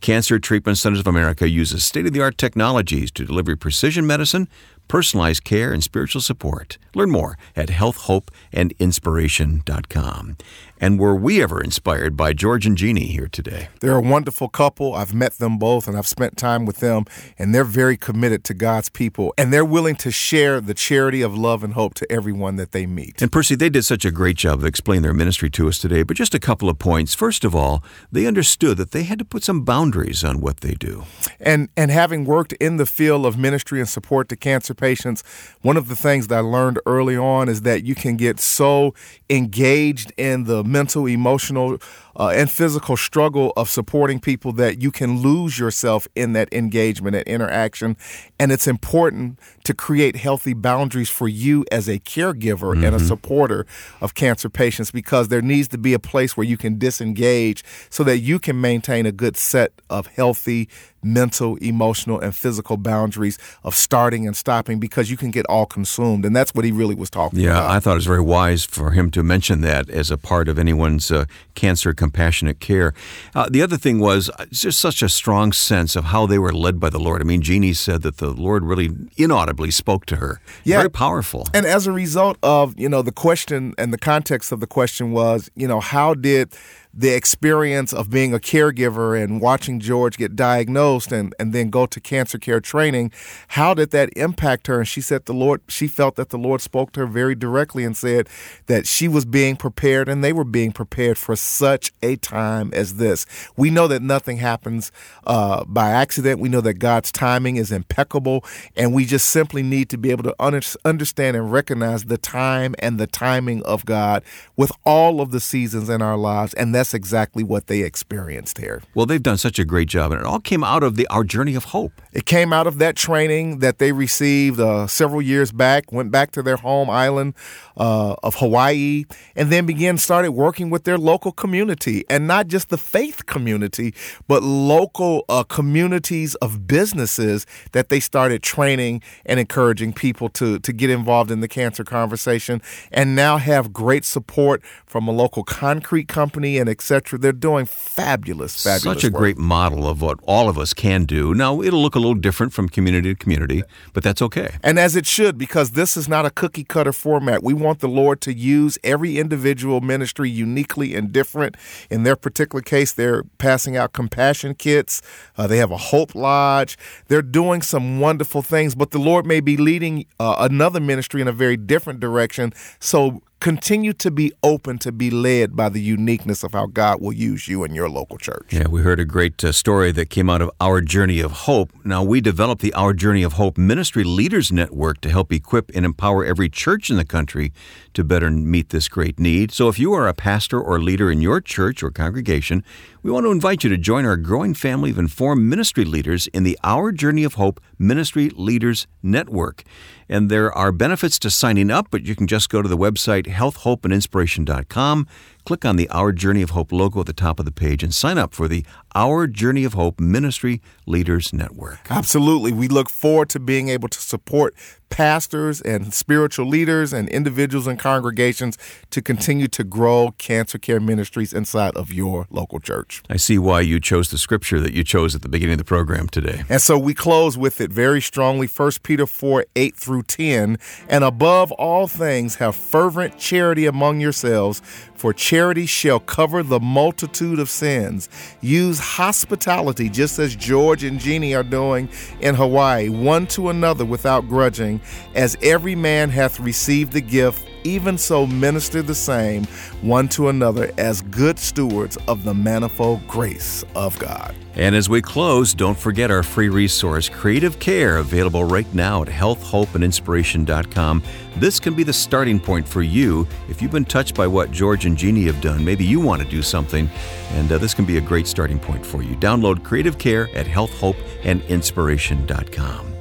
Cancer 0.00 0.31
Treatment 0.38 0.78
Centers 0.78 1.00
of 1.00 1.06
America 1.06 1.48
uses 1.48 1.84
state 1.84 2.06
of 2.06 2.12
the 2.12 2.20
art 2.20 2.38
technologies 2.38 3.10
to 3.12 3.24
deliver 3.24 3.56
precision 3.56 4.06
medicine, 4.06 4.48
personalized 4.88 5.44
care, 5.44 5.72
and 5.72 5.82
spiritual 5.82 6.20
support. 6.20 6.76
Learn 6.94 7.10
more 7.10 7.38
at 7.56 7.68
healthhopeandinspiration.com. 7.68 10.36
And 10.82 10.98
were 10.98 11.14
we 11.14 11.40
ever 11.40 11.62
inspired 11.62 12.16
by 12.16 12.32
George 12.32 12.66
and 12.66 12.76
Jeannie 12.76 13.06
here 13.06 13.28
today? 13.28 13.68
They're 13.80 13.94
a 13.94 14.00
wonderful 14.00 14.48
couple. 14.48 14.94
I've 14.94 15.14
met 15.14 15.34
them 15.34 15.56
both 15.56 15.86
and 15.86 15.96
I've 15.96 16.08
spent 16.08 16.36
time 16.36 16.66
with 16.66 16.78
them, 16.78 17.04
and 17.38 17.54
they're 17.54 17.62
very 17.62 17.96
committed 17.96 18.42
to 18.44 18.54
God's 18.54 18.88
people. 18.88 19.32
And 19.38 19.52
they're 19.52 19.64
willing 19.64 19.94
to 19.96 20.10
share 20.10 20.60
the 20.60 20.74
charity 20.74 21.22
of 21.22 21.38
love 21.38 21.62
and 21.62 21.74
hope 21.74 21.94
to 21.94 22.10
everyone 22.10 22.56
that 22.56 22.72
they 22.72 22.86
meet. 22.86 23.22
And 23.22 23.30
Percy, 23.30 23.54
they 23.54 23.70
did 23.70 23.84
such 23.84 24.04
a 24.04 24.10
great 24.10 24.36
job 24.36 24.58
of 24.58 24.66
explaining 24.66 25.02
their 25.02 25.14
ministry 25.14 25.50
to 25.50 25.68
us 25.68 25.78
today. 25.78 26.02
But 26.02 26.16
just 26.16 26.34
a 26.34 26.40
couple 26.40 26.68
of 26.68 26.80
points. 26.80 27.14
First 27.14 27.44
of 27.44 27.54
all, 27.54 27.84
they 28.10 28.26
understood 28.26 28.76
that 28.78 28.90
they 28.90 29.04
had 29.04 29.20
to 29.20 29.24
put 29.24 29.44
some 29.44 29.62
boundaries 29.62 30.24
on 30.24 30.40
what 30.40 30.62
they 30.62 30.74
do. 30.74 31.04
And 31.38 31.68
and 31.76 31.92
having 31.92 32.24
worked 32.24 32.54
in 32.54 32.76
the 32.76 32.86
field 32.86 33.24
of 33.24 33.38
ministry 33.38 33.78
and 33.78 33.88
support 33.88 34.28
to 34.30 34.36
cancer 34.36 34.71
patients, 34.74 35.22
one 35.62 35.76
of 35.76 35.88
the 35.88 35.96
things 35.96 36.28
that 36.28 36.38
I 36.38 36.40
learned 36.40 36.78
early 36.86 37.16
on 37.16 37.48
is 37.48 37.62
that 37.62 37.84
you 37.84 37.94
can 37.94 38.16
get 38.16 38.40
so 38.40 38.94
engaged 39.30 40.12
in 40.16 40.44
the 40.44 40.64
mental, 40.64 41.06
emotional, 41.06 41.78
uh, 42.16 42.28
and 42.28 42.50
physical 42.50 42.96
struggle 42.96 43.52
of 43.56 43.68
supporting 43.68 44.20
people 44.20 44.52
that 44.52 44.82
you 44.82 44.90
can 44.90 45.20
lose 45.20 45.58
yourself 45.58 46.06
in 46.14 46.32
that 46.32 46.52
engagement 46.52 47.16
and 47.16 47.26
interaction. 47.26 47.96
And 48.38 48.52
it's 48.52 48.66
important 48.66 49.38
to 49.64 49.74
create 49.74 50.16
healthy 50.16 50.54
boundaries 50.54 51.10
for 51.10 51.28
you 51.28 51.64
as 51.70 51.88
a 51.88 51.98
caregiver 51.98 52.74
mm-hmm. 52.74 52.84
and 52.84 52.94
a 52.94 52.98
mm-hmm. 52.98 53.06
supporter 53.06 53.66
of 54.00 54.14
cancer 54.14 54.48
patients 54.48 54.90
because 54.90 55.28
there 55.28 55.42
needs 55.42 55.68
to 55.68 55.78
be 55.78 55.94
a 55.94 55.98
place 55.98 56.36
where 56.36 56.46
you 56.46 56.56
can 56.56 56.78
disengage 56.78 57.64
so 57.90 58.04
that 58.04 58.18
you 58.18 58.38
can 58.38 58.60
maintain 58.60 59.06
a 59.06 59.12
good 59.12 59.36
set 59.36 59.72
of 59.88 60.06
healthy 60.08 60.68
mental, 61.02 61.56
emotional, 61.56 62.20
and 62.20 62.34
physical 62.34 62.76
boundaries 62.76 63.38
of 63.64 63.74
starting 63.74 64.26
and 64.26 64.36
stopping 64.36 64.78
because 64.78 65.10
you 65.10 65.16
can 65.16 65.30
get 65.30 65.44
all 65.46 65.66
consumed. 65.66 66.24
And 66.24 66.34
that's 66.34 66.54
what 66.54 66.64
he 66.64 66.72
really 66.72 66.94
was 66.94 67.10
talking 67.10 67.40
yeah, 67.40 67.50
about. 67.50 67.62
Yeah, 67.68 67.76
I 67.76 67.80
thought 67.80 67.92
it 67.92 67.96
was 67.96 68.06
very 68.06 68.20
wise 68.20 68.64
for 68.64 68.92
him 68.92 69.10
to 69.12 69.22
mention 69.22 69.60
that 69.62 69.90
as 69.90 70.10
a 70.10 70.18
part 70.18 70.48
of 70.48 70.58
anyone's 70.58 71.10
uh, 71.10 71.24
cancer 71.54 71.92
compassionate 72.02 72.58
care. 72.58 72.92
Uh, 73.32 73.48
the 73.48 73.62
other 73.62 73.78
thing 73.84 74.00
was 74.00 74.28
uh, 74.30 74.46
just 74.50 74.78
such 74.80 75.02
a 75.02 75.08
strong 75.08 75.52
sense 75.52 75.94
of 75.94 76.04
how 76.06 76.26
they 76.26 76.38
were 76.44 76.52
led 76.52 76.80
by 76.84 76.90
the 76.90 76.98
Lord. 76.98 77.22
I 77.22 77.24
mean, 77.24 77.42
Jeannie 77.42 77.74
said 77.74 78.02
that 78.02 78.16
the 78.16 78.30
Lord 78.30 78.64
really 78.64 78.88
inaudibly 79.16 79.70
spoke 79.70 80.04
to 80.06 80.16
her. 80.16 80.40
Yeah. 80.64 80.78
Very 80.78 80.90
powerful. 80.90 81.46
And 81.54 81.64
as 81.64 81.86
a 81.86 81.92
result 81.92 82.38
of, 82.42 82.64
you 82.76 82.88
know, 82.88 83.02
the 83.02 83.12
question 83.12 83.74
and 83.78 83.92
the 83.92 83.98
context 84.12 84.50
of 84.50 84.58
the 84.58 84.66
question 84.66 85.12
was, 85.12 85.48
you 85.54 85.68
know, 85.68 85.78
how 85.78 86.14
did 86.14 86.52
the 86.94 87.14
experience 87.14 87.92
of 87.92 88.10
being 88.10 88.34
a 88.34 88.38
caregiver 88.38 89.20
and 89.20 89.40
watching 89.40 89.80
George 89.80 90.18
get 90.18 90.36
diagnosed 90.36 91.10
and, 91.10 91.34
and 91.38 91.52
then 91.52 91.70
go 91.70 91.86
to 91.86 92.00
cancer 92.00 92.38
care 92.38 92.60
training, 92.60 93.10
how 93.48 93.72
did 93.72 93.90
that 93.92 94.10
impact 94.16 94.66
her? 94.66 94.80
And 94.80 94.88
she 94.88 95.00
said 95.00 95.24
the 95.24 95.32
Lord, 95.32 95.62
she 95.68 95.88
felt 95.88 96.16
that 96.16 96.28
the 96.28 96.38
Lord 96.38 96.60
spoke 96.60 96.92
to 96.92 97.00
her 97.00 97.06
very 97.06 97.34
directly 97.34 97.84
and 97.84 97.96
said 97.96 98.28
that 98.66 98.86
she 98.86 99.08
was 99.08 99.24
being 99.24 99.56
prepared 99.56 100.08
and 100.08 100.22
they 100.22 100.32
were 100.32 100.44
being 100.44 100.72
prepared 100.72 101.16
for 101.16 101.34
such 101.34 101.92
a 102.02 102.16
time 102.16 102.72
as 102.74 102.96
this. 102.96 103.24
We 103.56 103.70
know 103.70 103.88
that 103.88 104.02
nothing 104.02 104.36
happens 104.36 104.92
uh, 105.26 105.64
by 105.64 105.90
accident. 105.90 106.40
We 106.40 106.48
know 106.48 106.60
that 106.60 106.74
God's 106.74 107.10
timing 107.10 107.56
is 107.56 107.72
impeccable, 107.72 108.44
and 108.76 108.92
we 108.92 109.04
just 109.04 109.30
simply 109.30 109.62
need 109.62 109.88
to 109.90 109.98
be 109.98 110.10
able 110.10 110.24
to 110.24 110.34
un- 110.38 110.60
understand 110.84 111.36
and 111.36 111.50
recognize 111.50 112.04
the 112.04 112.18
time 112.18 112.74
and 112.78 112.98
the 112.98 113.06
timing 113.06 113.62
of 113.62 113.86
God 113.86 114.22
with 114.56 114.72
all 114.84 115.20
of 115.20 115.30
the 115.30 115.40
seasons 115.40 115.88
in 115.88 116.02
our 116.02 116.16
lives. 116.16 116.54
And 116.54 116.74
that 116.74 116.81
that's 116.82 116.94
exactly 116.94 117.44
what 117.44 117.68
they 117.68 117.82
experienced 117.82 118.58
here. 118.58 118.82
Well, 118.92 119.06
they've 119.06 119.22
done 119.22 119.38
such 119.38 119.60
a 119.60 119.64
great 119.64 119.86
job, 119.86 120.10
and 120.10 120.20
it 120.20 120.26
all 120.26 120.40
came 120.40 120.64
out 120.64 120.82
of 120.82 120.96
the 120.96 121.06
Our 121.06 121.22
Journey 121.22 121.54
of 121.54 121.66
Hope. 121.66 121.92
It 122.12 122.26
came 122.26 122.52
out 122.52 122.66
of 122.66 122.78
that 122.78 122.96
training 122.96 123.60
that 123.60 123.78
they 123.78 123.92
received 123.92 124.58
uh, 124.58 124.88
several 124.88 125.22
years 125.22 125.52
back, 125.52 125.92
went 125.92 126.10
back 126.10 126.32
to 126.32 126.42
their 126.42 126.56
home 126.56 126.90
island 126.90 127.34
uh, 127.76 128.16
of 128.24 128.34
Hawaii, 128.34 129.04
and 129.36 129.52
then 129.52 129.64
began 129.64 129.96
started 129.96 130.32
working 130.32 130.70
with 130.70 130.82
their 130.82 130.98
local 130.98 131.30
community, 131.30 132.04
and 132.10 132.26
not 132.26 132.48
just 132.48 132.68
the 132.68 132.76
faith 132.76 133.26
community, 133.26 133.94
but 134.26 134.42
local 134.42 135.24
uh, 135.28 135.44
communities 135.44 136.34
of 136.36 136.66
businesses 136.66 137.46
that 137.70 137.90
they 137.90 138.00
started 138.00 138.42
training 138.42 139.02
and 139.24 139.38
encouraging 139.38 139.92
people 139.92 140.28
to 140.30 140.58
to 140.58 140.72
get 140.72 140.90
involved 140.90 141.30
in 141.30 141.38
the 141.38 141.48
cancer 141.48 141.84
conversation, 141.84 142.60
and 142.90 143.14
now 143.14 143.36
have 143.36 143.72
great 143.72 144.04
support 144.04 144.64
from 144.84 145.06
a 145.06 145.12
local 145.12 145.44
concrete 145.44 146.08
company 146.08 146.58
and 146.58 146.68
etc. 146.72 147.18
They're 147.18 147.32
doing 147.32 147.66
fabulous, 147.66 148.60
fabulous. 148.62 148.82
Such 148.82 149.04
a 149.04 149.12
work. 149.12 149.20
great 149.20 149.38
model 149.38 149.86
of 149.86 150.02
what 150.02 150.18
all 150.24 150.48
of 150.48 150.58
us 150.58 150.74
can 150.74 151.04
do. 151.04 151.34
Now 151.34 151.62
it'll 151.62 151.80
look 151.80 151.94
a 151.94 152.00
little 152.00 152.14
different 152.14 152.52
from 152.52 152.68
community 152.68 153.14
to 153.14 153.14
community, 153.14 153.62
but 153.92 154.02
that's 154.02 154.20
okay. 154.22 154.56
And 154.62 154.78
as 154.78 154.96
it 154.96 155.06
should, 155.06 155.38
because 155.38 155.72
this 155.72 155.96
is 155.96 156.08
not 156.08 156.26
a 156.26 156.30
cookie 156.30 156.64
cutter 156.64 156.92
format. 156.92 157.42
We 157.42 157.54
want 157.54 157.80
the 157.80 157.88
Lord 157.88 158.20
to 158.22 158.32
use 158.32 158.78
every 158.82 159.18
individual 159.18 159.80
ministry 159.80 160.30
uniquely 160.30 160.94
and 160.94 161.12
different. 161.12 161.56
In 161.90 162.02
their 162.02 162.16
particular 162.16 162.62
case, 162.62 162.92
they're 162.92 163.24
passing 163.38 163.76
out 163.76 163.92
compassion 163.92 164.54
kits. 164.54 165.02
Uh, 165.36 165.46
they 165.46 165.58
have 165.58 165.70
a 165.70 165.76
Hope 165.76 166.14
Lodge. 166.14 166.78
They're 167.08 167.22
doing 167.22 167.62
some 167.62 168.00
wonderful 168.00 168.42
things, 168.42 168.74
but 168.74 168.90
the 168.90 168.98
Lord 168.98 169.26
may 169.26 169.40
be 169.40 169.56
leading 169.56 170.06
uh, 170.18 170.36
another 170.38 170.80
ministry 170.80 171.20
in 171.20 171.28
a 171.28 171.32
very 171.32 171.56
different 171.56 172.00
direction. 172.00 172.52
So 172.80 173.22
continue 173.42 173.92
to 173.92 174.08
be 174.08 174.32
open 174.44 174.78
to 174.78 174.92
be 174.92 175.10
led 175.10 175.56
by 175.56 175.68
the 175.68 175.80
uniqueness 175.80 176.44
of 176.44 176.52
how 176.52 176.64
God 176.64 177.00
will 177.00 177.12
use 177.12 177.48
you 177.48 177.64
in 177.64 177.74
your 177.74 177.88
local 177.88 178.16
church. 178.16 178.52
Yeah, 178.52 178.68
we 178.68 178.82
heard 178.82 179.00
a 179.00 179.04
great 179.04 179.42
uh, 179.42 179.50
story 179.50 179.90
that 179.90 180.10
came 180.10 180.30
out 180.30 180.40
of 180.40 180.48
Our 180.60 180.80
Journey 180.80 181.18
of 181.18 181.32
Hope. 181.32 181.72
Now, 181.84 182.04
we 182.04 182.20
developed 182.20 182.62
the 182.62 182.72
Our 182.72 182.92
Journey 182.92 183.24
of 183.24 183.32
Hope 183.32 183.58
Ministry 183.58 184.04
Leaders 184.04 184.52
Network 184.52 185.00
to 185.00 185.10
help 185.10 185.32
equip 185.32 185.72
and 185.74 185.84
empower 185.84 186.24
every 186.24 186.48
church 186.48 186.88
in 186.88 186.96
the 186.96 187.04
country 187.04 187.52
to 187.94 188.04
better 188.04 188.30
meet 188.30 188.68
this 188.68 188.86
great 188.86 189.18
need. 189.18 189.50
So, 189.50 189.68
if 189.68 189.76
you 189.76 189.92
are 189.92 190.06
a 190.06 190.14
pastor 190.14 190.60
or 190.60 190.80
leader 190.80 191.10
in 191.10 191.20
your 191.20 191.40
church 191.40 191.82
or 191.82 191.90
congregation, 191.90 192.62
we 193.02 193.10
want 193.10 193.26
to 193.26 193.32
invite 193.32 193.64
you 193.64 193.70
to 193.70 193.76
join 193.76 194.06
our 194.06 194.16
growing 194.16 194.54
family 194.54 194.92
of 194.92 194.98
informed 194.98 195.42
ministry 195.42 195.84
leaders 195.84 196.28
in 196.28 196.44
the 196.44 196.56
Our 196.62 196.92
Journey 196.92 197.24
of 197.24 197.34
Hope 197.34 197.60
Ministry 197.76 198.30
Leaders 198.36 198.86
Network. 199.02 199.64
And 200.12 200.28
there 200.28 200.52
are 200.52 200.72
benefits 200.72 201.18
to 201.20 201.30
signing 201.30 201.70
up, 201.70 201.86
but 201.90 202.02
you 202.02 202.14
can 202.14 202.26
just 202.26 202.50
go 202.50 202.60
to 202.60 202.68
the 202.68 202.76
website 202.76 203.26
healthhopeandinspiration.com, 203.26 205.06
click 205.44 205.64
on 205.64 205.76
the 205.76 205.88
Our 205.90 206.12
Journey 206.12 206.42
of 206.42 206.50
Hope 206.50 206.72
logo 206.72 207.00
at 207.00 207.06
the 207.06 207.12
top 207.12 207.38
of 207.38 207.44
the 207.44 207.52
page, 207.52 207.82
and 207.82 207.94
sign 207.94 208.18
up 208.18 208.34
for 208.34 208.48
the 208.48 208.64
Our 208.94 209.26
Journey 209.26 209.64
of 209.64 209.74
Hope 209.74 210.00
Ministry 210.00 210.60
Leaders 210.86 211.32
Network. 211.32 211.90
Absolutely. 211.90 212.52
We 212.52 212.68
look 212.68 212.88
forward 212.88 213.28
to 213.30 213.40
being 213.40 213.68
able 213.68 213.88
to 213.88 214.00
support 214.00 214.54
pastors 214.88 215.62
and 215.62 215.94
spiritual 215.94 216.46
leaders 216.46 216.92
and 216.92 217.08
individuals 217.08 217.66
and 217.66 217.78
congregations 217.78 218.58
to 218.90 219.00
continue 219.00 219.48
to 219.48 219.64
grow 219.64 220.14
cancer 220.18 220.58
care 220.58 220.80
ministries 220.80 221.32
inside 221.32 221.74
of 221.76 221.90
your 221.90 222.26
local 222.28 222.60
church. 222.60 223.02
I 223.08 223.16
see 223.16 223.38
why 223.38 223.62
you 223.62 223.80
chose 223.80 224.10
the 224.10 224.18
scripture 224.18 224.60
that 224.60 224.74
you 224.74 224.84
chose 224.84 225.14
at 225.14 225.22
the 225.22 225.30
beginning 225.30 225.54
of 225.54 225.58
the 225.58 225.64
program 225.64 226.08
today. 226.08 226.44
And 226.50 226.60
so 226.60 226.78
we 226.78 226.92
close 226.92 227.38
with 227.38 227.58
it 227.60 227.72
very 227.72 228.02
strongly 228.02 228.46
1 228.46 228.70
Peter 228.82 229.06
4 229.06 229.46
8 229.56 229.76
through 229.76 230.02
10. 230.02 230.58
And 230.90 231.04
above 231.04 231.52
all 231.52 231.88
things, 231.88 232.34
have 232.34 232.54
fervent 232.54 233.18
charity 233.18 233.64
among 233.64 234.00
yourselves, 234.00 234.60
for 234.94 235.14
charity 235.14 235.31
shall 235.66 235.98
cover 235.98 236.42
the 236.42 236.60
multitude 236.60 237.38
of 237.38 237.48
sins. 237.48 238.08
Use 238.42 238.78
hospitality, 238.78 239.88
just 239.88 240.18
as 240.18 240.36
George 240.36 240.84
and 240.84 241.00
Jeannie 241.00 241.34
are 241.34 241.42
doing 241.42 241.88
in 242.20 242.34
Hawaii, 242.34 242.90
one 242.90 243.26
to 243.28 243.48
another 243.48 243.84
without 243.86 244.28
grudging, 244.28 244.80
as 245.14 245.38
every 245.42 245.74
man 245.74 246.10
hath 246.10 246.38
received 246.38 246.92
the 246.92 247.00
gift 247.00 247.46
even 247.64 247.98
so 247.98 248.26
minister 248.26 248.82
the 248.82 248.94
same 248.94 249.44
one 249.80 250.08
to 250.08 250.28
another 250.28 250.70
as 250.78 251.02
good 251.02 251.38
stewards 251.38 251.98
of 252.08 252.24
the 252.24 252.34
manifold 252.34 253.06
grace 253.06 253.64
of 253.74 253.98
God. 253.98 254.34
And 254.54 254.74
as 254.74 254.88
we 254.88 255.00
close, 255.00 255.54
don't 255.54 255.78
forget 255.78 256.10
our 256.10 256.22
free 256.22 256.50
resource, 256.50 257.08
Creative 257.08 257.58
Care, 257.58 257.96
available 257.98 258.44
right 258.44 258.66
now 258.74 259.02
at 259.02 259.08
healthhopeandinspiration.com. 259.08 261.02
This 261.36 261.58
can 261.58 261.72
be 261.74 261.84
the 261.84 261.92
starting 261.92 262.38
point 262.38 262.68
for 262.68 262.82
you 262.82 263.26
if 263.48 263.62
you've 263.62 263.70
been 263.70 263.86
touched 263.86 264.14
by 264.14 264.26
what 264.26 264.50
George 264.50 264.84
and 264.84 264.98
Jeannie 264.98 265.24
have 265.24 265.40
done. 265.40 265.64
Maybe 265.64 265.86
you 265.86 266.00
want 266.00 266.20
to 266.22 266.28
do 266.28 266.42
something, 266.42 266.90
and 267.30 267.50
uh, 267.50 267.56
this 267.58 267.72
can 267.72 267.86
be 267.86 267.96
a 267.96 268.02
great 268.02 268.26
starting 268.26 268.58
point 268.58 268.84
for 268.84 269.02
you. 269.02 269.16
Download 269.16 269.64
Creative 269.64 269.96
Care 269.96 270.28
at 270.36 270.44
healthhopeandinspiration.com. 270.46 272.91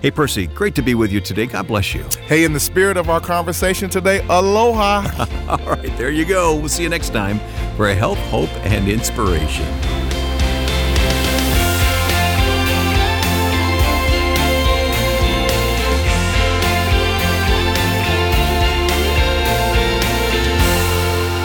Hey, 0.00 0.12
Percy, 0.12 0.46
great 0.46 0.76
to 0.76 0.82
be 0.82 0.94
with 0.94 1.10
you 1.10 1.20
today. 1.20 1.46
God 1.46 1.66
bless 1.66 1.92
you. 1.92 2.04
Hey, 2.26 2.44
in 2.44 2.52
the 2.52 2.60
spirit 2.60 2.96
of 2.96 3.10
our 3.10 3.20
conversation 3.20 3.90
today, 3.90 4.24
aloha. 4.28 5.04
All 5.48 5.58
right, 5.58 5.96
there 5.98 6.10
you 6.10 6.24
go. 6.24 6.54
We'll 6.54 6.68
see 6.68 6.84
you 6.84 6.88
next 6.88 7.10
time 7.10 7.40
for 7.76 7.88
a 7.88 7.94
health, 7.94 8.18
hope, 8.30 8.50
and 8.64 8.88
inspiration. 8.88 9.66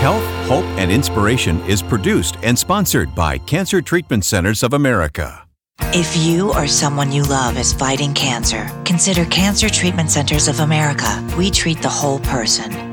Health, 0.04 0.47
Hope, 0.47 0.66
and 0.78 0.91
Inspiration 0.91 1.62
is 1.62 1.82
produced 1.82 2.36
and 2.43 2.60
sponsored 2.60 3.16
by 3.16 3.38
Cancer 3.38 3.82
Treatment 3.82 4.26
Centers 4.26 4.62
of 4.62 4.74
America. 4.74 5.43
If 5.80 6.16
you 6.16 6.54
or 6.54 6.68
someone 6.68 7.12
you 7.12 7.24
love 7.24 7.58
is 7.58 7.74
fighting 7.74 8.14
cancer, 8.14 8.70
consider 8.86 9.26
Cancer 9.26 9.70
Treatment 9.70 10.10
Centers 10.10 10.48
of 10.48 10.60
America. 10.60 11.28
We 11.38 11.50
treat 11.50 11.82
the 11.82 11.90
whole 11.90 12.20
person 12.20 12.93